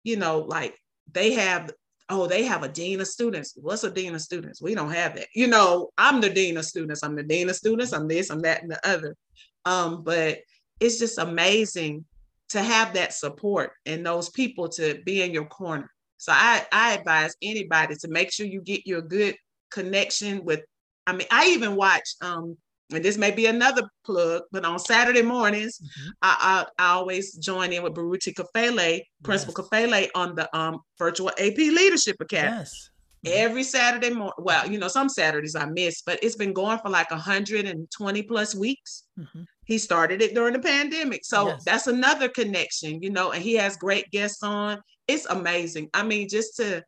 you 0.03 0.17
know, 0.17 0.41
like 0.41 0.77
they 1.11 1.33
have, 1.33 1.71
oh, 2.09 2.27
they 2.27 2.45
have 2.45 2.63
a 2.63 2.69
dean 2.69 3.01
of 3.01 3.09
students. 3.09 3.55
What's 3.57 3.85
a 3.85 3.91
dean 3.91 4.15
of 4.15 4.21
students? 4.21 4.61
We 4.61 4.75
don't 4.75 4.93
have 4.93 5.17
that. 5.17 5.29
You 5.35 5.47
know, 5.47 5.91
I'm 5.97 6.21
the 6.21 6.31
dean 6.31 6.57
of 6.57 6.65
students. 6.65 7.03
I'm 7.03 7.17
the 7.17 7.23
dean 7.23 7.49
of 7.49 7.57
students. 7.57 7.93
I'm 7.93 8.09
this, 8.09 8.31
I'm 8.31 8.41
that, 8.43 8.63
and 8.63 8.71
the 8.71 8.87
other. 8.87 9.17
Um, 9.65 10.03
but 10.03 10.39
it's 10.81 10.99
just 10.99 11.19
amazing 11.19 12.05
to 12.51 12.63
have 12.63 12.95
that 12.95 13.15
support 13.15 13.73
and 13.87 14.05
those 14.05 14.29
people 14.31 14.69
to 14.69 15.01
be 15.05 15.23
in 15.23 15.33
your 15.33 15.47
corner. 15.47 15.91
So 16.19 16.33
I, 16.33 16.67
I 16.73 16.95
advise 16.95 17.35
anybody 17.43 17.97
to 17.97 18.09
make 18.09 18.33
sure 18.33 18.47
you 18.47 18.61
get 18.61 18.87
your 18.87 19.03
good 19.03 19.37
connection 19.71 20.45
with. 20.45 20.61
I 21.07 21.15
mean, 21.15 21.27
I 21.31 21.49
even 21.49 21.77
watch 21.77 22.15
um, 22.23 22.57
and 22.93 23.05
this 23.05 23.17
may 23.17 23.31
be 23.31 23.47
another 23.47 23.89
plug, 24.05 24.43
but 24.53 24.65
on 24.65 24.79
Saturday 24.79 25.23
mornings, 25.23 25.79
mm-hmm. 25.79 26.11
I, 26.23 26.65
I, 26.79 26.85
I, 26.85 26.93
always 26.95 27.35
join 27.35 27.73
in 27.73 27.83
with 27.83 27.95
Baruti 27.95 28.35
Kafele, 28.35 29.03
Principal 29.23 29.55
yes. 29.57 29.69
Kafele 29.69 30.09
on 30.15 30.35
the 30.35 30.55
um, 30.57 30.81
virtual 30.99 31.31
AP 31.31 31.57
Leadership 31.57 32.17
Academy. 32.21 32.59
Yes. 32.59 32.91
Mm-hmm. 33.25 33.39
Every 33.39 33.63
Saturday 33.63 34.11
morning, 34.11 34.35
well, 34.39 34.71
you 34.71 34.79
know, 34.79 34.89
some 34.89 35.09
Saturdays 35.09 35.57
I 35.57 35.65
miss, 35.65 36.03
but 36.03 36.19
it's 36.23 36.37
been 36.37 36.53
going 36.53 36.79
for 36.79 36.91
like 36.91 37.11
120 37.11 38.23
plus 38.25 38.55
weeks. 38.55 39.05
Mm-hmm. 39.19 39.43
He 39.65 39.79
started 39.79 40.21
it 40.21 40.35
during 40.35 40.53
the 40.53 40.59
pandemic. 40.59 41.25
So 41.25 41.49
yes. 41.49 41.65
that's 41.65 41.87
another 41.87 42.29
connection, 42.29 43.03
you 43.03 43.09
know, 43.09 43.33
and 43.33 43.43
he 43.43 43.55
has 43.55 43.79
great 43.79 44.11
guests 44.11 44.43
on. 44.43 44.79
It's 45.09 45.25
amazing. 45.27 45.89
I 45.95 46.03
mean, 46.03 46.29
just 46.29 46.57
to 46.57 46.85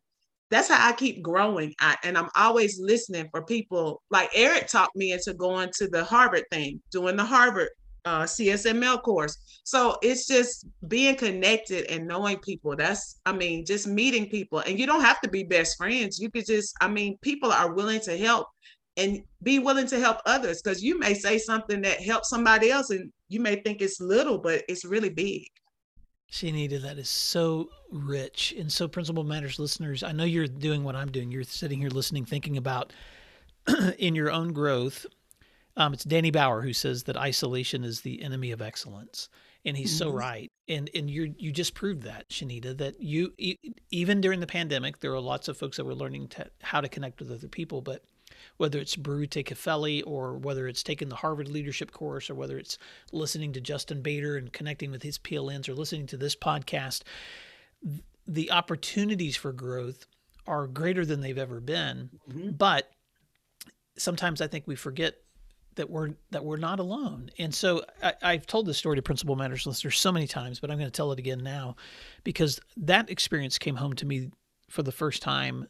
that's 0.49 0.69
how 0.69 0.87
I 0.87 0.93
keep 0.93 1.21
growing. 1.21 1.73
I, 1.79 1.97
and 2.03 2.17
I'm 2.17 2.29
always 2.35 2.79
listening 2.79 3.27
for 3.31 3.43
people. 3.43 4.01
Like 4.09 4.29
Eric 4.33 4.67
talked 4.67 4.95
me 4.95 5.11
into 5.11 5.33
going 5.33 5.69
to 5.77 5.87
the 5.87 6.03
Harvard 6.03 6.45
thing, 6.51 6.81
doing 6.91 7.17
the 7.17 7.25
Harvard 7.25 7.69
uh, 8.05 8.23
CSML 8.23 9.01
course. 9.01 9.37
So 9.65 9.97
it's 10.01 10.27
just 10.27 10.65
being 10.87 11.15
connected 11.15 11.91
and 11.91 12.07
knowing 12.07 12.37
people. 12.37 12.75
That's, 12.75 13.19
I 13.25 13.33
mean, 13.33 13.65
just 13.65 13.87
meeting 13.87 14.29
people. 14.29 14.59
And 14.59 14.79
you 14.79 14.85
don't 14.85 15.01
have 15.01 15.19
to 15.21 15.29
be 15.29 15.43
best 15.43 15.77
friends. 15.77 16.19
You 16.19 16.31
could 16.31 16.45
just, 16.45 16.73
I 16.79 16.87
mean, 16.87 17.17
people 17.21 17.51
are 17.51 17.73
willing 17.73 17.99
to 18.01 18.17
help 18.17 18.47
and 18.95 19.21
be 19.43 19.59
willing 19.59 19.87
to 19.87 19.99
help 19.99 20.17
others 20.25 20.61
because 20.61 20.81
you 20.81 20.97
may 20.97 21.13
say 21.13 21.37
something 21.37 21.81
that 21.81 22.01
helps 22.01 22.29
somebody 22.29 22.71
else 22.71 22.89
and 22.89 23.11
you 23.27 23.41
may 23.41 23.57
think 23.57 23.81
it's 23.81 23.99
little, 23.99 24.37
but 24.37 24.63
it's 24.69 24.85
really 24.85 25.09
big. 25.09 25.45
Shenita, 26.31 26.81
that 26.81 26.97
is 26.97 27.09
so 27.09 27.69
rich. 27.91 28.53
And 28.57 28.71
so, 28.71 28.87
Principal 28.87 29.23
Matters 29.23 29.59
listeners, 29.59 30.03
I 30.03 30.11
know 30.11 30.25
you're 30.25 30.47
doing 30.47 30.83
what 30.83 30.95
I'm 30.95 31.11
doing. 31.11 31.31
You're 31.31 31.43
sitting 31.43 31.79
here 31.79 31.89
listening, 31.89 32.25
thinking 32.25 32.57
about 32.57 32.91
in 33.97 34.15
your 34.15 34.31
own 34.31 34.53
growth. 34.53 35.05
Um, 35.77 35.93
it's 35.93 36.03
Danny 36.03 36.31
Bauer 36.31 36.61
who 36.61 36.73
says 36.73 37.03
that 37.03 37.15
isolation 37.15 37.83
is 37.83 38.01
the 38.01 38.21
enemy 38.21 38.51
of 38.51 38.61
excellence. 38.61 39.29
And 39.63 39.77
he's 39.77 39.91
mm-hmm. 39.91 40.09
so 40.09 40.15
right. 40.15 40.51
And 40.67 40.89
and 40.95 41.09
you 41.09 41.33
you 41.37 41.51
just 41.51 41.73
proved 41.73 42.03
that, 42.03 42.29
Shenita, 42.29 42.77
that 42.77 43.01
you 43.01 43.33
even 43.91 44.21
during 44.21 44.39
the 44.39 44.47
pandemic, 44.47 44.99
there 44.99 45.11
were 45.11 45.19
lots 45.19 45.47
of 45.47 45.57
folks 45.57 45.77
that 45.77 45.85
were 45.85 45.95
learning 45.95 46.29
to, 46.29 46.47
how 46.61 46.81
to 46.81 46.89
connect 46.89 47.19
with 47.19 47.31
other 47.31 47.47
people, 47.47 47.81
but 47.81 48.03
whether 48.57 48.79
it's 48.79 48.95
Baruti 48.95 49.45
Kafele 49.45 50.03
or 50.05 50.37
whether 50.37 50.67
it's 50.67 50.83
taking 50.83 51.09
the 51.09 51.15
Harvard 51.15 51.47
leadership 51.47 51.91
course 51.91 52.29
or 52.29 52.35
whether 52.35 52.57
it's 52.57 52.77
listening 53.11 53.53
to 53.53 53.61
Justin 53.61 54.01
Baeder 54.01 54.37
and 54.37 54.51
connecting 54.51 54.91
with 54.91 55.03
his 55.03 55.17
PLNs 55.17 55.69
or 55.69 55.73
listening 55.73 56.07
to 56.07 56.17
this 56.17 56.35
podcast, 56.35 57.03
the 58.27 58.51
opportunities 58.51 59.35
for 59.35 59.53
growth 59.53 60.05
are 60.47 60.67
greater 60.67 61.05
than 61.05 61.21
they've 61.21 61.37
ever 61.37 61.59
been. 61.59 62.09
Mm-hmm. 62.29 62.51
But 62.51 62.89
sometimes 63.97 64.41
I 64.41 64.47
think 64.47 64.65
we 64.67 64.75
forget 64.75 65.15
that 65.75 65.89
we're 65.89 66.11
that 66.31 66.43
we're 66.43 66.57
not 66.57 66.79
alone. 66.79 67.29
And 67.37 67.53
so 67.53 67.83
I, 68.21 68.33
have 68.33 68.47
told 68.47 68.65
this 68.65 68.77
story 68.77 68.95
to 68.95 69.01
Principal 69.01 69.35
Matters 69.35 69.65
listeners 69.67 69.99
so 69.99 70.11
many 70.11 70.27
times, 70.27 70.59
but 70.59 70.71
I'm 70.71 70.77
going 70.77 70.89
to 70.89 70.95
tell 70.95 71.11
it 71.11 71.19
again 71.19 71.43
now 71.43 71.75
because 72.23 72.59
that 72.77 73.09
experience 73.09 73.57
came 73.57 73.75
home 73.75 73.93
to 73.93 74.05
me 74.05 74.31
for 74.69 74.83
the 74.83 74.91
first 74.91 75.21
time 75.21 75.67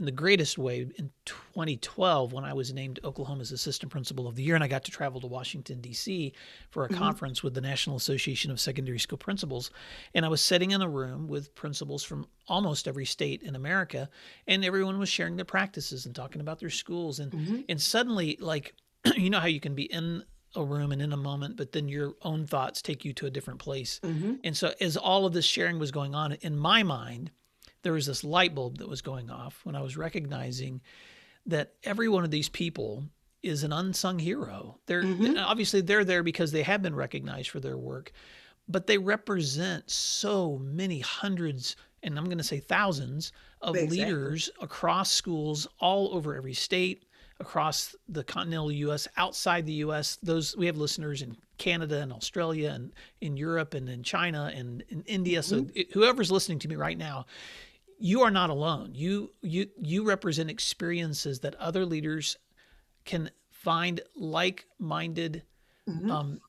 in 0.00 0.06
the 0.06 0.10
greatest 0.10 0.58
way 0.58 0.80
in 0.96 1.10
2012 1.26 2.32
when 2.32 2.42
I 2.42 2.54
was 2.54 2.72
named 2.72 2.98
Oklahoma's 3.04 3.52
Assistant 3.52 3.92
Principal 3.92 4.26
of 4.26 4.34
the 4.34 4.42
Year, 4.42 4.54
and 4.54 4.64
I 4.64 4.68
got 4.68 4.82
to 4.84 4.90
travel 4.90 5.20
to 5.20 5.26
Washington, 5.26 5.80
D.C. 5.80 6.32
for 6.70 6.84
a 6.84 6.88
mm-hmm. 6.88 6.98
conference 6.98 7.42
with 7.42 7.54
the 7.54 7.60
National 7.60 7.96
Association 7.96 8.50
of 8.50 8.58
Secondary 8.58 8.98
School 8.98 9.18
Principals. 9.18 9.70
And 10.14 10.24
I 10.24 10.28
was 10.28 10.40
sitting 10.40 10.70
in 10.70 10.80
a 10.80 10.88
room 10.88 11.28
with 11.28 11.54
principals 11.54 12.02
from 12.02 12.26
almost 12.48 12.88
every 12.88 13.04
state 13.04 13.42
in 13.42 13.54
America, 13.54 14.08
and 14.46 14.64
everyone 14.64 14.98
was 14.98 15.10
sharing 15.10 15.36
their 15.36 15.44
practices 15.44 16.06
and 16.06 16.14
talking 16.14 16.40
about 16.40 16.58
their 16.58 16.70
schools. 16.70 17.20
And, 17.20 17.30
mm-hmm. 17.30 17.60
and 17.68 17.80
suddenly, 17.80 18.38
like, 18.40 18.74
you 19.16 19.28
know 19.28 19.38
how 19.38 19.46
you 19.46 19.60
can 19.60 19.74
be 19.74 19.84
in 19.84 20.24
a 20.56 20.64
room 20.64 20.92
and 20.92 21.02
in 21.02 21.12
a 21.12 21.16
moment, 21.16 21.56
but 21.56 21.72
then 21.72 21.88
your 21.88 22.14
own 22.22 22.46
thoughts 22.46 22.80
take 22.82 23.04
you 23.04 23.12
to 23.12 23.26
a 23.26 23.30
different 23.30 23.60
place. 23.60 24.00
Mm-hmm. 24.02 24.36
And 24.42 24.56
so, 24.56 24.72
as 24.80 24.96
all 24.96 25.26
of 25.26 25.34
this 25.34 25.44
sharing 25.44 25.78
was 25.78 25.90
going 25.90 26.14
on 26.14 26.32
in 26.40 26.56
my 26.56 26.82
mind, 26.82 27.30
there 27.82 27.92
was 27.92 28.06
this 28.06 28.24
light 28.24 28.54
bulb 28.54 28.78
that 28.78 28.88
was 28.88 29.02
going 29.02 29.30
off 29.30 29.60
when 29.64 29.74
I 29.74 29.82
was 29.82 29.96
recognizing 29.96 30.80
that 31.46 31.74
every 31.84 32.08
one 32.08 32.24
of 32.24 32.30
these 32.30 32.48
people 32.48 33.04
is 33.42 33.64
an 33.64 33.72
unsung 33.72 34.18
hero. 34.18 34.78
They're 34.86 35.02
mm-hmm. 35.02 35.38
obviously 35.38 35.80
they're 35.80 36.04
there 36.04 36.22
because 36.22 36.52
they 36.52 36.62
have 36.62 36.82
been 36.82 36.94
recognized 36.94 37.48
for 37.48 37.60
their 37.60 37.78
work, 37.78 38.12
but 38.68 38.86
they 38.86 38.98
represent 38.98 39.90
so 39.90 40.58
many 40.62 41.00
hundreds 41.00 41.76
and 42.02 42.18
I'm 42.18 42.26
going 42.26 42.38
to 42.38 42.44
say 42.44 42.60
thousands 42.60 43.32
of 43.60 43.76
exactly. 43.76 43.98
leaders 43.98 44.50
across 44.60 45.10
schools 45.10 45.66
all 45.78 46.14
over 46.14 46.34
every 46.34 46.54
state, 46.54 47.04
across 47.40 47.94
the 48.08 48.24
continental 48.24 48.72
US, 48.72 49.06
outside 49.16 49.66
the 49.66 49.74
US. 49.74 50.16
Those 50.22 50.56
we 50.56 50.66
have 50.66 50.76
listeners 50.76 51.22
in 51.22 51.36
Canada 51.58 52.00
and 52.00 52.12
Australia 52.12 52.70
and 52.70 52.92
in 53.20 53.36
Europe 53.36 53.74
and 53.74 53.88
in 53.88 54.02
China 54.02 54.50
and 54.54 54.82
in 54.88 55.02
India. 55.02 55.42
So 55.42 55.56
mm-hmm. 55.56 55.70
it, 55.74 55.92
whoever's 55.92 56.30
listening 56.30 56.58
to 56.60 56.68
me 56.68 56.76
right 56.76 56.98
now, 56.98 57.26
you 58.00 58.22
are 58.22 58.30
not 58.30 58.50
alone. 58.50 58.90
You 58.94 59.30
you 59.42 59.68
you 59.80 60.04
represent 60.04 60.50
experiences 60.50 61.40
that 61.40 61.54
other 61.56 61.84
leaders 61.84 62.36
can 63.04 63.30
find 63.50 64.00
like-minded 64.16 65.42
mm-hmm. 65.88 66.10
um, 66.10 66.40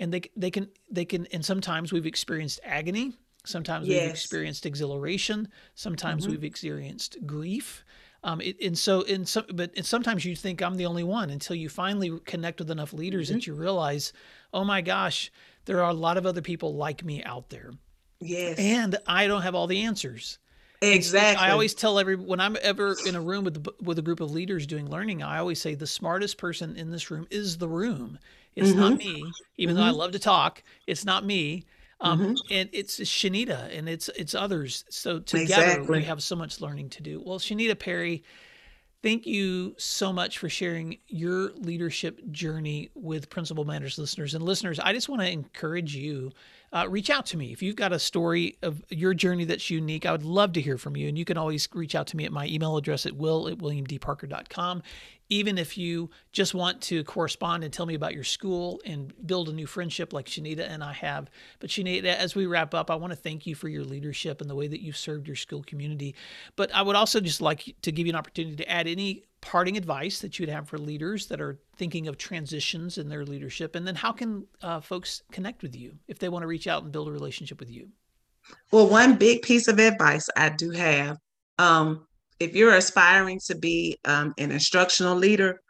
and 0.00 0.12
they 0.12 0.22
they 0.36 0.50
can 0.50 0.68
they 0.90 1.04
can 1.04 1.26
and 1.26 1.44
sometimes 1.44 1.92
we've 1.92 2.06
experienced 2.06 2.58
agony 2.64 3.12
sometimes 3.44 3.86
yes. 3.86 4.02
we've 4.02 4.10
experienced 4.10 4.66
exhilaration 4.66 5.48
sometimes 5.74 6.24
mm-hmm. 6.24 6.32
we've 6.32 6.44
experienced 6.44 7.16
grief 7.24 7.84
um, 8.22 8.40
it, 8.40 8.56
and 8.60 8.76
so 8.76 9.02
in 9.02 9.24
some 9.24 9.44
but 9.54 9.70
sometimes 9.84 10.24
you 10.24 10.34
think 10.34 10.60
i'm 10.60 10.76
the 10.76 10.86
only 10.86 11.04
one 11.04 11.30
until 11.30 11.54
you 11.54 11.68
finally 11.68 12.18
connect 12.24 12.58
with 12.58 12.70
enough 12.70 12.92
leaders 12.92 13.28
mm-hmm. 13.28 13.36
that 13.36 13.46
you 13.46 13.54
realize 13.54 14.12
oh 14.52 14.64
my 14.64 14.80
gosh 14.80 15.30
there 15.66 15.82
are 15.82 15.90
a 15.90 15.94
lot 15.94 16.16
of 16.16 16.26
other 16.26 16.42
people 16.42 16.74
like 16.74 17.04
me 17.04 17.22
out 17.22 17.48
there 17.48 17.70
yes 18.20 18.58
and 18.58 18.98
i 19.06 19.26
don't 19.26 19.42
have 19.42 19.54
all 19.54 19.68
the 19.68 19.82
answers 19.82 20.38
Exactly. 20.82 21.46
I 21.46 21.50
always 21.50 21.74
tell 21.74 21.98
every 21.98 22.16
when 22.16 22.40
I'm 22.40 22.56
ever 22.62 22.96
in 23.06 23.14
a 23.14 23.20
room 23.20 23.44
with 23.44 23.66
with 23.82 23.98
a 23.98 24.02
group 24.02 24.20
of 24.20 24.30
leaders 24.30 24.66
doing 24.66 24.88
learning, 24.88 25.22
I 25.22 25.38
always 25.38 25.60
say 25.60 25.74
the 25.74 25.86
smartest 25.86 26.38
person 26.38 26.76
in 26.76 26.90
this 26.90 27.10
room 27.10 27.26
is 27.30 27.58
the 27.58 27.68
room. 27.68 28.18
It's 28.56 28.70
mm-hmm. 28.70 28.80
not 28.80 28.96
me, 28.96 29.24
even 29.58 29.74
mm-hmm. 29.74 29.80
though 29.80 29.86
I 29.86 29.90
mm-hmm. 29.90 29.98
love 29.98 30.12
to 30.12 30.18
talk. 30.18 30.62
It's 30.86 31.04
not 31.04 31.24
me. 31.24 31.64
Um, 32.02 32.18
mm-hmm. 32.18 32.34
and 32.50 32.70
it's 32.72 32.98
Shenita 32.98 33.76
and 33.76 33.88
it's 33.88 34.08
it's 34.16 34.34
others. 34.34 34.84
So 34.88 35.20
together 35.20 35.64
exactly. 35.64 35.98
we 35.98 36.04
have 36.04 36.22
so 36.22 36.34
much 36.34 36.60
learning 36.62 36.88
to 36.90 37.02
do. 37.02 37.22
Well, 37.24 37.38
Shenita 37.38 37.78
Perry, 37.78 38.24
thank 39.02 39.26
you 39.26 39.74
so 39.76 40.14
much 40.14 40.38
for 40.38 40.48
sharing 40.48 40.96
your 41.08 41.50
leadership 41.56 42.20
journey 42.30 42.88
with 42.94 43.28
Principal 43.28 43.66
Matters 43.66 43.98
listeners 43.98 44.34
and 44.34 44.42
listeners. 44.42 44.80
I 44.80 44.94
just 44.94 45.10
want 45.10 45.20
to 45.20 45.30
encourage 45.30 45.94
you 45.94 46.32
uh, 46.72 46.86
reach 46.88 47.10
out 47.10 47.26
to 47.26 47.36
me. 47.36 47.52
If 47.52 47.62
you've 47.62 47.76
got 47.76 47.92
a 47.92 47.98
story 47.98 48.56
of 48.62 48.82
your 48.88 49.12
journey 49.14 49.44
that's 49.44 49.70
unique, 49.70 50.06
I 50.06 50.12
would 50.12 50.24
love 50.24 50.52
to 50.52 50.60
hear 50.60 50.78
from 50.78 50.96
you. 50.96 51.08
And 51.08 51.18
you 51.18 51.24
can 51.24 51.36
always 51.36 51.68
reach 51.72 51.94
out 51.94 52.06
to 52.08 52.16
me 52.16 52.24
at 52.24 52.32
my 52.32 52.46
email 52.46 52.76
address 52.76 53.06
at 53.06 53.16
will 53.16 53.48
at 53.48 53.58
williamdparker.com. 53.58 54.82
Even 55.30 55.56
if 55.56 55.78
you 55.78 56.10
just 56.32 56.54
want 56.54 56.80
to 56.82 57.02
correspond 57.04 57.64
and 57.64 57.72
tell 57.72 57.86
me 57.86 57.94
about 57.94 58.14
your 58.14 58.24
school 58.24 58.80
and 58.84 59.14
build 59.26 59.48
a 59.48 59.52
new 59.52 59.66
friendship 59.66 60.12
like 60.12 60.26
Shenita 60.26 60.68
and 60.68 60.84
I 60.84 60.92
have. 60.92 61.30
But 61.60 61.70
Shenita, 61.70 62.14
as 62.14 62.34
we 62.34 62.46
wrap 62.46 62.74
up, 62.74 62.90
I 62.90 62.96
want 62.96 63.12
to 63.12 63.16
thank 63.16 63.46
you 63.46 63.54
for 63.54 63.68
your 63.68 63.84
leadership 63.84 64.40
and 64.40 64.50
the 64.50 64.54
way 64.54 64.66
that 64.68 64.82
you've 64.82 64.96
served 64.96 65.26
your 65.26 65.36
school 65.36 65.62
community. 65.62 66.14
But 66.56 66.74
I 66.74 66.82
would 66.82 66.96
also 66.96 67.20
just 67.20 67.40
like 67.40 67.74
to 67.82 67.92
give 67.92 68.06
you 68.06 68.12
an 68.12 68.18
opportunity 68.18 68.56
to 68.56 68.70
add 68.70 68.86
any 68.86 69.24
parting 69.40 69.76
advice 69.76 70.20
that 70.20 70.38
you'd 70.38 70.48
have 70.48 70.68
for 70.68 70.78
leaders 70.78 71.26
that 71.26 71.40
are 71.40 71.58
thinking 71.76 72.08
of 72.08 72.18
transitions 72.18 72.98
in 72.98 73.08
their 73.08 73.24
leadership? 73.24 73.74
And 73.74 73.86
then 73.86 73.94
how 73.94 74.12
can 74.12 74.46
uh, 74.62 74.80
folks 74.80 75.22
connect 75.32 75.62
with 75.62 75.74
you 75.74 75.96
if 76.08 76.18
they 76.18 76.28
want 76.28 76.42
to 76.42 76.46
reach 76.46 76.66
out 76.66 76.82
and 76.82 76.92
build 76.92 77.08
a 77.08 77.12
relationship 77.12 77.58
with 77.58 77.70
you? 77.70 77.88
Well, 78.70 78.88
one 78.88 79.16
big 79.16 79.42
piece 79.42 79.68
of 79.68 79.78
advice 79.78 80.28
I 80.36 80.50
do 80.50 80.70
have 80.70 81.18
um, 81.58 82.06
if 82.40 82.56
you're 82.56 82.74
aspiring 82.74 83.38
to 83.46 83.54
be 83.54 83.98
um, 84.06 84.34
an 84.38 84.50
instructional 84.50 85.14
leader, 85.14 85.60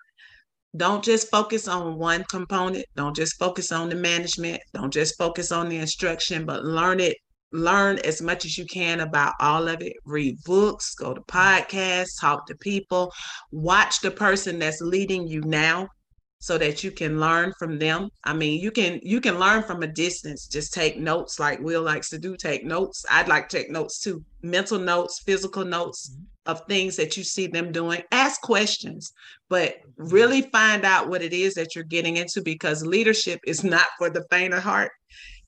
don't 0.76 1.04
just 1.04 1.30
focus 1.30 1.66
on 1.66 1.98
one 1.98 2.24
component. 2.30 2.86
Don't 2.94 3.14
just 3.14 3.36
focus 3.38 3.72
on 3.72 3.88
the 3.88 3.96
management. 3.96 4.62
Don't 4.72 4.92
just 4.92 5.18
focus 5.18 5.50
on 5.50 5.68
the 5.68 5.76
instruction, 5.76 6.46
but 6.46 6.64
learn 6.64 7.00
it 7.00 7.16
learn 7.52 7.98
as 8.04 8.22
much 8.22 8.44
as 8.44 8.56
you 8.56 8.64
can 8.64 9.00
about 9.00 9.34
all 9.40 9.68
of 9.68 9.82
it. 9.82 9.94
Read 10.04 10.36
books 10.44 10.94
go 10.94 11.14
to 11.14 11.20
podcasts 11.22 12.20
talk 12.20 12.46
to 12.46 12.54
people. 12.56 13.12
Watch 13.50 14.00
the 14.00 14.10
person 14.10 14.58
that's 14.58 14.80
leading 14.80 15.26
you 15.26 15.40
now 15.40 15.88
so 16.38 16.56
that 16.56 16.82
you 16.82 16.90
can 16.90 17.20
learn 17.20 17.52
from 17.58 17.78
them. 17.78 18.08
I 18.24 18.32
mean 18.32 18.60
you 18.60 18.70
can 18.70 19.00
you 19.02 19.20
can 19.20 19.38
learn 19.38 19.62
from 19.64 19.82
a 19.82 19.86
distance. 19.86 20.46
Just 20.46 20.72
take 20.72 20.98
notes 20.98 21.40
like 21.40 21.60
will 21.60 21.82
likes 21.82 22.08
to 22.10 22.18
do. 22.18 22.36
Take 22.36 22.64
notes. 22.64 23.04
I'd 23.10 23.28
like 23.28 23.48
to 23.48 23.56
take 23.58 23.70
notes 23.70 24.00
too. 24.00 24.24
Mental 24.42 24.78
notes 24.78 25.20
physical 25.24 25.64
notes. 25.64 26.10
Mm-hmm. 26.10 26.24
Of 26.46 26.62
things 26.68 26.96
that 26.96 27.16
you 27.16 27.24
see 27.24 27.46
them 27.46 27.70
doing 27.70 28.02
ask 28.12 28.40
questions 28.40 29.12
but 29.50 29.74
mm-hmm. 29.74 30.08
really 30.08 30.42
find 30.42 30.86
out 30.86 31.10
what 31.10 31.20
it 31.20 31.34
is 31.34 31.52
that 31.54 31.74
you're 31.74 31.84
getting 31.84 32.16
into 32.16 32.40
because 32.40 32.86
leadership 32.86 33.40
is 33.46 33.62
not 33.62 33.86
for 33.98 34.08
the 34.08 34.24
faint 34.30 34.54
of 34.54 34.62
heart. 34.62 34.92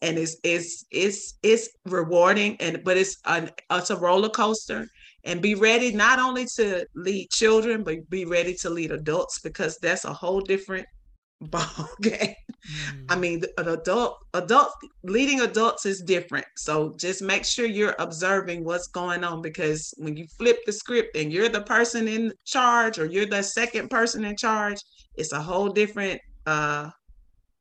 And 0.02 0.18
it's 0.18 0.36
it's 0.42 0.84
it's 0.90 1.38
it's 1.44 1.68
rewarding 1.86 2.56
and 2.60 2.82
but 2.84 2.96
it's 2.96 3.16
an 3.24 3.50
it's 3.70 3.90
a 3.90 3.96
roller 3.96 4.28
coaster. 4.28 4.86
And 5.24 5.40
be 5.40 5.54
ready 5.54 5.92
not 5.92 6.18
only 6.18 6.46
to 6.56 6.84
lead 6.96 7.30
children 7.30 7.84
but 7.84 8.10
be 8.10 8.24
ready 8.24 8.54
to 8.62 8.70
lead 8.70 8.90
adults 8.90 9.38
because 9.38 9.78
that's 9.80 10.04
a 10.04 10.12
whole 10.12 10.40
different 10.40 10.86
ball 11.50 11.88
game. 12.00 12.34
Mm. 12.62 13.06
I 13.08 13.16
mean, 13.16 13.42
an 13.58 13.66
adult 13.66 14.18
adult 14.34 14.70
leading 15.02 15.40
adults 15.40 15.84
is 15.84 16.00
different. 16.00 16.46
So 16.56 16.94
just 16.96 17.20
make 17.20 17.44
sure 17.44 17.66
you're 17.66 17.96
observing 17.98 18.62
what's 18.62 18.86
going 18.86 19.24
on 19.24 19.42
because 19.42 19.92
when 19.96 20.16
you 20.16 20.28
flip 20.38 20.58
the 20.64 20.72
script 20.72 21.16
and 21.16 21.32
you're 21.32 21.48
the 21.48 21.62
person 21.62 22.06
in 22.06 22.32
charge 22.44 23.00
or 23.00 23.06
you're 23.06 23.26
the 23.26 23.42
second 23.42 23.90
person 23.90 24.24
in 24.24 24.36
charge, 24.36 24.80
it's 25.16 25.32
a 25.32 25.42
whole 25.42 25.70
different 25.70 26.20
uh 26.46 26.90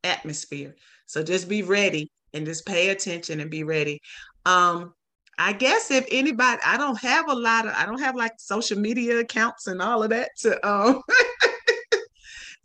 atmosphere. 0.04 0.76
So 1.08 1.24
just 1.24 1.50
be 1.50 1.64
ready 1.64 2.12
and 2.36 2.46
just 2.46 2.68
pay 2.68 2.90
attention 2.90 3.40
and 3.40 3.50
be 3.50 3.64
ready. 3.64 4.00
Um, 4.46 4.94
I 5.38 5.54
guess 5.54 5.90
if 5.90 6.06
anybody, 6.12 6.62
I 6.64 6.78
don't 6.78 7.00
have 7.00 7.28
a 7.28 7.34
lot 7.34 7.66
of, 7.66 7.74
I 7.76 7.86
don't 7.88 8.00
have 8.00 8.16
like 8.16 8.34
social 8.38 8.78
media 8.80 9.20
accounts 9.20 9.66
and 9.66 9.82
all 9.82 10.04
of 10.04 10.12
that 10.12 10.30
to 10.42 10.68
um 10.68 11.02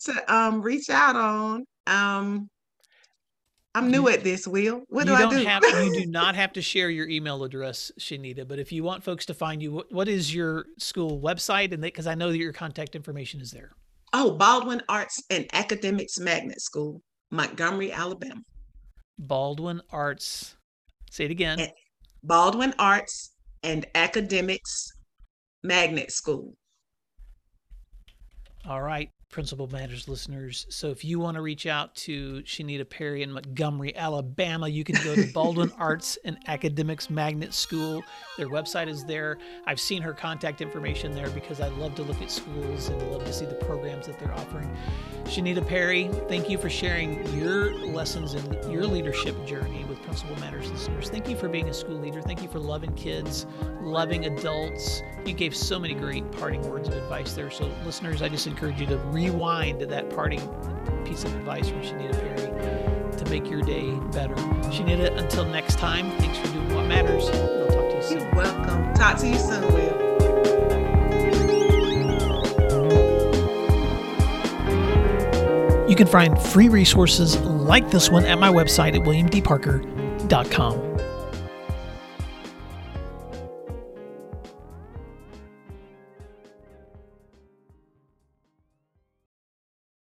to 0.00 0.34
um 0.34 0.62
reach 0.62 0.90
out 0.90 1.16
on. 1.16 1.64
Um, 1.86 2.48
I'm 3.76 3.90
new 3.90 4.08
at 4.08 4.24
this, 4.24 4.48
Will. 4.48 4.84
What 4.88 5.06
you 5.06 5.14
do 5.14 5.22
I 5.22 5.28
do? 5.28 5.44
have, 5.44 5.62
you 5.62 5.92
do 5.92 6.06
not 6.06 6.34
have 6.42 6.54
to 6.54 6.62
share 6.62 6.88
your 6.88 7.06
email 7.10 7.44
address, 7.44 7.92
Shenita. 8.00 8.48
But 8.48 8.58
if 8.58 8.72
you 8.72 8.82
want 8.82 9.04
folks 9.04 9.26
to 9.26 9.34
find 9.34 9.62
you, 9.62 9.70
what, 9.70 9.92
what 9.92 10.08
is 10.08 10.34
your 10.34 10.64
school 10.78 11.20
website? 11.20 11.72
And 11.72 11.82
because 11.82 12.06
I 12.06 12.14
know 12.14 12.30
that 12.30 12.38
your 12.38 12.54
contact 12.54 12.96
information 12.96 13.38
is 13.38 13.50
there. 13.50 13.72
Oh, 14.14 14.30
Baldwin 14.30 14.80
Arts 14.88 15.22
and 15.28 15.46
Academics 15.52 16.18
Magnet 16.18 16.62
School, 16.62 17.02
Montgomery, 17.30 17.92
Alabama. 17.92 18.40
Baldwin 19.18 19.82
Arts. 19.90 20.56
Say 21.10 21.26
it 21.26 21.30
again. 21.30 21.68
Baldwin 22.22 22.72
Arts 22.78 23.32
and 23.62 23.84
Academics 23.94 24.90
Magnet 25.62 26.10
School. 26.12 26.54
All 28.66 28.80
right. 28.80 29.10
Principal 29.30 29.66
Matters 29.66 30.08
listeners. 30.08 30.66
So 30.70 30.90
if 30.90 31.04
you 31.04 31.18
want 31.18 31.34
to 31.34 31.42
reach 31.42 31.66
out 31.66 31.94
to 31.96 32.42
Shenita 32.44 32.88
Perry 32.88 33.22
in 33.22 33.32
Montgomery, 33.32 33.94
Alabama, 33.96 34.68
you 34.68 34.84
can 34.84 34.94
go 35.04 35.14
to 35.14 35.30
Baldwin 35.32 35.72
Arts 35.78 36.16
and 36.24 36.38
Academics 36.46 37.10
Magnet 37.10 37.52
School. 37.52 38.02
Their 38.38 38.48
website 38.48 38.88
is 38.88 39.04
there. 39.04 39.38
I've 39.66 39.80
seen 39.80 40.00
her 40.02 40.12
contact 40.12 40.60
information 40.60 41.12
there 41.12 41.28
because 41.30 41.60
I 41.60 41.68
love 41.68 41.94
to 41.96 42.02
look 42.02 42.22
at 42.22 42.30
schools 42.30 42.88
and 42.88 43.02
love 43.10 43.24
to 43.24 43.32
see 43.32 43.44
the 43.44 43.54
programs 43.54 44.06
that 44.06 44.18
they're 44.18 44.32
offering. 44.32 44.74
Shenita 45.24 45.66
Perry, 45.66 46.08
thank 46.28 46.48
you 46.48 46.56
for 46.56 46.70
sharing 46.70 47.26
your 47.36 47.74
lessons 47.74 48.34
and 48.34 48.72
your 48.72 48.86
leadership 48.86 49.34
journey 49.44 49.84
with 49.84 50.00
Principal 50.02 50.36
Matters 50.36 50.70
listeners. 50.70 51.10
Thank 51.10 51.28
you 51.28 51.36
for 51.36 51.48
being 51.48 51.68
a 51.68 51.74
school 51.74 51.98
leader. 51.98 52.22
Thank 52.22 52.42
you 52.42 52.48
for 52.48 52.60
loving 52.60 52.94
kids, 52.94 53.44
loving 53.80 54.26
adults. 54.26 55.02
You 55.24 55.34
gave 55.34 55.54
so 55.54 55.80
many 55.80 55.94
great 55.94 56.30
parting 56.32 56.62
words 56.70 56.88
of 56.88 56.94
advice 56.94 57.32
there. 57.32 57.50
So, 57.50 57.68
listeners, 57.84 58.22
I 58.22 58.28
just 58.28 58.46
encourage 58.46 58.80
you 58.80 58.86
to 58.86 58.98
rewind 59.16 59.80
that 59.80 60.10
parting 60.10 60.40
piece 61.06 61.24
of 61.24 61.34
advice 61.36 61.70
from 61.70 61.80
Shenita 61.80 62.12
Perry 62.12 63.16
to 63.16 63.24
make 63.30 63.50
your 63.50 63.62
day 63.62 63.94
better. 64.12 64.34
Shenita, 64.68 65.16
until 65.16 65.46
next 65.46 65.78
time, 65.78 66.10
thanks 66.18 66.36
for 66.36 66.48
doing 66.52 66.74
what 66.74 66.84
matters. 66.84 67.24
I'll 67.30 67.66
talk 67.68 67.88
to 67.88 67.96
you 67.96 68.02
soon. 68.02 68.20
You're 68.20 68.34
welcome. 68.34 68.92
Talk 68.94 69.16
to 69.20 69.26
you 69.26 69.38
soon, 69.38 69.62
Will. 69.72 69.96
You 75.88 75.96
can 75.96 76.06
find 76.06 76.38
free 76.38 76.68
resources 76.68 77.38
like 77.40 77.90
this 77.90 78.10
one 78.10 78.26
at 78.26 78.38
my 78.38 78.50
website 78.50 78.94
at 78.96 79.02
williamdparker.com. 79.02 80.95